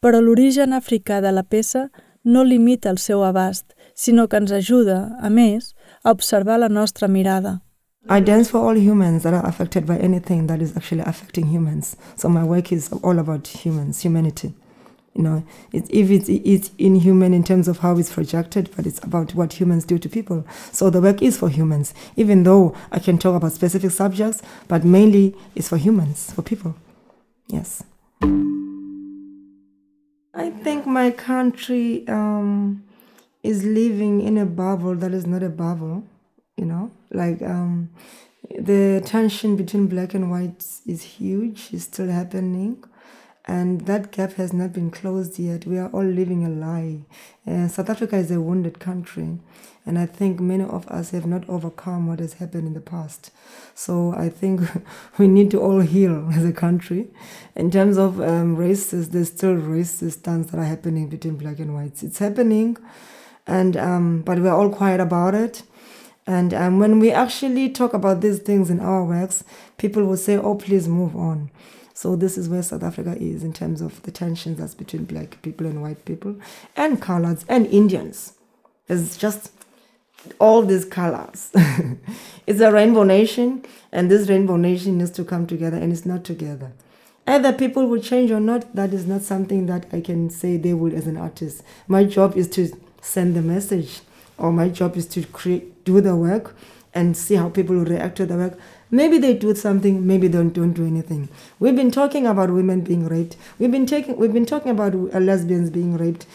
però 0.00 0.22
l'origen 0.24 0.72
africà 0.72 1.18
de 1.20 1.32
la 1.36 1.42
peça 1.44 1.90
no 2.24 2.44
limita 2.44 2.88
el 2.88 2.96
seu 2.96 3.24
abast, 3.26 3.74
sinó 3.94 4.28
que 4.28 4.40
ens 4.40 4.52
ajuda, 4.52 5.18
a 5.20 5.28
més, 5.28 5.74
a 6.02 6.12
observar 6.16 6.58
la 6.60 6.68
nostra 6.68 7.08
mirada. 7.08 7.60
I 8.08 8.22
dance 8.24 8.48
for 8.48 8.64
all 8.64 8.78
humans 8.80 9.22
that 9.24 9.34
are 9.34 9.46
affected 9.46 9.84
by 9.84 9.98
anything 9.98 10.46
that 10.46 10.62
is 10.62 10.74
actually 10.74 11.04
affecting 11.04 11.46
humans. 11.52 11.94
So 12.16 12.30
my 12.30 12.42
work 12.42 12.72
is 12.72 12.88
all 13.02 13.18
about 13.18 13.46
humans, 13.48 14.00
humanity. 14.00 14.54
You 15.18 15.24
know, 15.24 15.42
it, 15.72 15.84
if 15.90 16.12
it's, 16.12 16.28
it's 16.28 16.70
inhuman 16.78 17.34
in 17.34 17.42
terms 17.42 17.66
of 17.66 17.78
how 17.78 17.98
it's 17.98 18.12
projected, 18.12 18.70
but 18.76 18.86
it's 18.86 19.02
about 19.02 19.34
what 19.34 19.54
humans 19.54 19.84
do 19.84 19.98
to 19.98 20.08
people. 20.08 20.46
So 20.70 20.90
the 20.90 21.00
work 21.00 21.20
is 21.22 21.36
for 21.36 21.48
humans, 21.48 21.92
even 22.14 22.44
though 22.44 22.72
I 22.92 23.00
can 23.00 23.18
talk 23.18 23.34
about 23.34 23.50
specific 23.50 23.90
subjects, 23.90 24.42
but 24.68 24.84
mainly 24.84 25.34
it's 25.56 25.68
for 25.68 25.76
humans, 25.76 26.30
for 26.30 26.42
people. 26.42 26.76
Yes. 27.48 27.82
I 30.34 30.50
think 30.62 30.86
my 30.86 31.10
country 31.10 32.06
um, 32.06 32.84
is 33.42 33.64
living 33.64 34.20
in 34.20 34.38
a 34.38 34.46
bubble 34.46 34.94
that 34.94 35.12
is 35.12 35.26
not 35.26 35.42
a 35.42 35.48
bubble, 35.48 36.04
you 36.56 36.64
know, 36.64 36.92
like 37.10 37.42
um, 37.42 37.90
the 38.56 39.02
tension 39.04 39.56
between 39.56 39.88
black 39.88 40.14
and 40.14 40.30
white 40.30 40.64
is 40.86 41.02
huge, 41.02 41.70
is 41.72 41.82
still 41.82 42.08
happening 42.08 42.84
and 43.48 43.80
that 43.86 44.12
gap 44.12 44.34
has 44.34 44.52
not 44.52 44.74
been 44.74 44.90
closed 44.90 45.38
yet. 45.38 45.66
We 45.66 45.78
are 45.78 45.88
all 45.88 46.04
living 46.04 46.44
a 46.44 46.50
lie. 46.50 46.98
Uh, 47.46 47.66
South 47.66 47.88
Africa 47.88 48.16
is 48.16 48.30
a 48.30 48.42
wounded 48.42 48.78
country, 48.78 49.38
and 49.86 49.98
I 49.98 50.04
think 50.04 50.38
many 50.38 50.64
of 50.64 50.86
us 50.88 51.10
have 51.10 51.24
not 51.24 51.48
overcome 51.48 52.06
what 52.06 52.20
has 52.20 52.34
happened 52.34 52.66
in 52.66 52.74
the 52.74 52.80
past. 52.80 53.30
So 53.74 54.14
I 54.14 54.28
think 54.28 54.60
we 55.18 55.28
need 55.28 55.50
to 55.52 55.60
all 55.60 55.80
heal 55.80 56.28
as 56.30 56.44
a 56.44 56.52
country. 56.52 57.08
In 57.56 57.70
terms 57.70 57.96
of 57.96 58.20
um, 58.20 58.54
races, 58.54 59.08
there's 59.08 59.28
still 59.28 59.54
racist 59.54 60.12
stunts 60.12 60.50
that 60.50 60.58
are 60.58 60.64
happening 60.64 61.08
between 61.08 61.36
black 61.36 61.58
and 61.58 61.74
whites. 61.74 62.02
It's 62.02 62.18
happening, 62.18 62.76
and 63.46 63.78
um, 63.78 64.22
but 64.22 64.38
we're 64.40 64.52
all 64.52 64.68
quiet 64.68 65.00
about 65.00 65.34
it. 65.34 65.62
And 66.26 66.52
um, 66.52 66.78
when 66.78 66.98
we 66.98 67.10
actually 67.10 67.70
talk 67.70 67.94
about 67.94 68.20
these 68.20 68.40
things 68.40 68.68
in 68.68 68.80
our 68.80 69.02
works, 69.02 69.42
people 69.78 70.04
will 70.04 70.18
say, 70.18 70.36
"Oh, 70.36 70.54
please 70.54 70.86
move 70.86 71.16
on." 71.16 71.50
So 71.98 72.14
this 72.14 72.38
is 72.38 72.48
where 72.48 72.62
South 72.62 72.84
Africa 72.84 73.16
is 73.20 73.42
in 73.42 73.52
terms 73.52 73.80
of 73.80 74.00
the 74.02 74.12
tensions 74.12 74.58
that's 74.58 74.72
between 74.72 75.04
black 75.04 75.42
people 75.42 75.66
and 75.66 75.82
white 75.82 76.04
people 76.04 76.36
and 76.76 77.02
colors 77.02 77.44
and 77.48 77.66
Indians. 77.66 78.34
It's 78.88 79.16
just 79.16 79.50
all 80.38 80.62
these 80.62 80.84
colors. 80.84 81.50
it's 82.46 82.60
a 82.60 82.70
rainbow 82.70 83.02
nation, 83.02 83.64
and 83.90 84.08
this 84.08 84.28
rainbow 84.28 84.54
nation 84.54 84.98
needs 84.98 85.10
to 85.10 85.24
come 85.24 85.44
together, 85.48 85.76
and 85.76 85.92
it's 85.92 86.06
not 86.06 86.22
together. 86.22 86.70
Either 87.26 87.52
people 87.52 87.88
will 87.88 88.00
change 88.00 88.30
or 88.30 88.38
not, 88.38 88.76
that 88.76 88.94
is 88.94 89.04
not 89.04 89.22
something 89.22 89.66
that 89.66 89.86
I 89.92 90.00
can 90.00 90.30
say 90.30 90.56
they 90.56 90.74
will 90.74 90.94
as 90.94 91.08
an 91.08 91.16
artist. 91.16 91.64
My 91.88 92.04
job 92.04 92.36
is 92.36 92.48
to 92.50 92.70
send 93.02 93.34
the 93.34 93.42
message, 93.42 94.02
or 94.36 94.52
my 94.52 94.68
job 94.68 94.96
is 94.96 95.08
to 95.08 95.24
create, 95.24 95.82
do 95.82 96.00
the 96.00 96.14
work, 96.14 96.54
and 96.94 97.16
see 97.16 97.34
how 97.34 97.48
people 97.48 97.74
will 97.74 97.84
react 97.84 98.16
to 98.18 98.26
the 98.26 98.36
work. 98.36 98.58
Maybe 98.90 99.18
they 99.18 99.34
do 99.34 99.54
something, 99.54 100.06
maybe 100.06 100.28
they 100.28 100.38
don't 100.38 100.72
do 100.72 100.86
anything. 100.86 101.28
We've 101.58 101.76
been 101.76 101.90
talking 101.90 102.26
about 102.26 102.50
women 102.50 102.80
being 102.80 103.06
raped. 103.06 103.36
We've 103.58 103.70
been 103.70 103.86
taking, 103.86 104.16
we've 104.16 104.32
been 104.32 104.46
talking 104.46 104.70
about 104.70 104.94
uh, 104.94 105.18
lesbians 105.18 105.70
being 105.70 105.96
raped, 105.96 106.26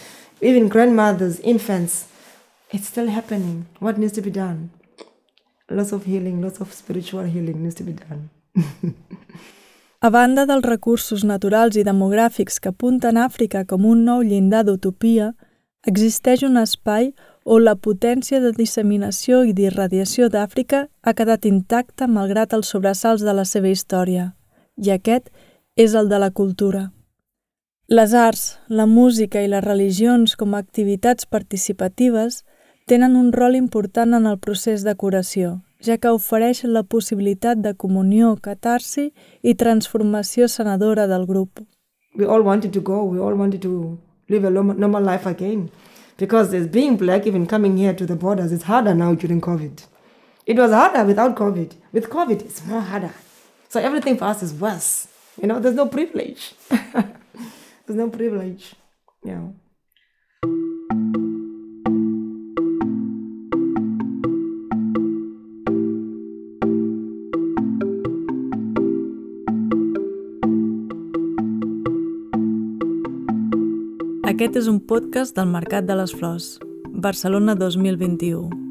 even 0.41 0.67
grandmothers, 0.67 1.39
infants. 1.39 2.07
It's 2.71 2.87
still 2.87 3.07
happening. 3.07 3.65
What 3.79 3.97
needs 3.97 4.13
to 4.13 4.21
be 4.21 4.31
done? 4.31 4.71
Lots 5.69 5.91
of 5.91 6.05
healing, 6.05 6.41
lots 6.41 6.59
of 6.61 6.73
spiritual 6.73 7.23
healing 7.23 7.63
needs 7.63 7.75
to 7.75 7.83
be 7.83 7.93
done. 7.93 8.29
A 10.03 10.09
banda 10.11 10.43
dels 10.45 10.65
recursos 10.67 11.21
naturals 11.23 11.77
i 11.79 11.83
demogràfics 11.87 12.57
que 12.59 12.73
apunten 12.73 13.15
Àfrica 13.15 13.61
com 13.63 13.85
un 13.87 14.01
nou 14.03 14.19
llindar 14.19 14.65
d'utopia, 14.67 15.29
existeix 15.87 16.43
un 16.43 16.59
espai 16.59 17.13
on 17.45 17.63
la 17.63 17.75
potència 17.75 18.39
de 18.39 18.53
disseminació 18.55 19.43
i 19.43 19.53
d'irradiació 19.53 20.29
d'Àfrica 20.31 20.87
ha 21.01 21.13
quedat 21.13 21.45
intacta 21.45 22.07
malgrat 22.07 22.53
els 22.53 22.71
sobressalts 22.71 23.23
de 23.23 23.33
la 23.33 23.45
seva 23.45 23.69
història, 23.69 24.33
i 24.77 24.91
aquest 24.91 25.29
és 25.75 25.95
el 25.95 26.09
de 26.09 26.19
la 26.19 26.31
cultura. 26.31 26.91
Les 27.87 28.13
arts, 28.13 28.57
la 28.69 28.85
música 28.87 29.41
i 29.43 29.49
les 29.51 29.63
religions 29.63 30.37
com 30.39 30.53
a 30.53 30.61
activitats 30.63 31.25
participatives 31.25 32.43
tenen 32.87 33.17
un 33.19 33.31
rol 33.33 33.55
important 33.55 34.15
en 34.15 34.25
el 34.25 34.39
procés 34.39 34.83
de 34.87 34.95
curació, 34.95 35.59
ja 35.83 35.97
que 35.97 36.13
ofereixen 36.15 36.73
la 36.73 36.83
possibilitat 36.83 37.59
de 37.59 37.75
comunió, 37.75 38.37
catarsi 38.39 39.11
i 39.41 39.55
transformació 39.55 40.47
sanadora 40.47 41.07
del 41.07 41.27
grup. 41.27 41.59
We 42.15 42.25
all 42.25 42.43
wanted 42.43 42.71
to 42.73 42.81
go, 42.81 43.03
we 43.03 43.19
all 43.19 43.35
wanted 43.35 43.61
to 43.61 43.97
live 44.29 44.47
a 44.47 44.51
normal 44.51 45.03
life 45.03 45.27
again. 45.27 45.69
Because 46.17 46.53
as 46.53 46.67
being 46.67 46.97
black, 46.97 47.25
even 47.25 47.45
coming 47.47 47.77
here 47.77 47.93
to 47.93 48.05
the 48.05 48.15
borders, 48.15 48.51
it's 48.51 48.63
harder 48.63 48.93
now 48.93 49.13
during 49.15 49.41
COVID. 49.41 49.85
It 50.45 50.57
was 50.57 50.71
harder 50.71 51.05
without 51.05 51.35
COVID. 51.35 51.73
With 51.91 52.09
COVID, 52.09 52.41
it's 52.41 52.65
more 52.65 52.81
harder. 52.81 53.13
So 53.69 53.79
everything 53.79 54.17
for 54.17 54.25
us 54.25 54.43
is 54.43 54.53
worse. 54.53 55.07
You 55.41 55.47
know, 55.47 55.59
there's 55.59 55.75
no 55.75 55.87
privilege. 55.87 56.53
there's 56.69 57.09
no 57.87 58.09
privilege. 58.09 58.75
Yeah. 59.23 59.47
Aquest 74.43 74.57
és 74.59 74.65
un 74.67 74.79
podcast 74.83 75.37
del 75.37 75.47
Mercat 75.53 75.85
de 75.87 75.95
les 75.95 76.11
Flors, 76.19 76.47
Barcelona 77.05 77.55
2021. 77.55 78.62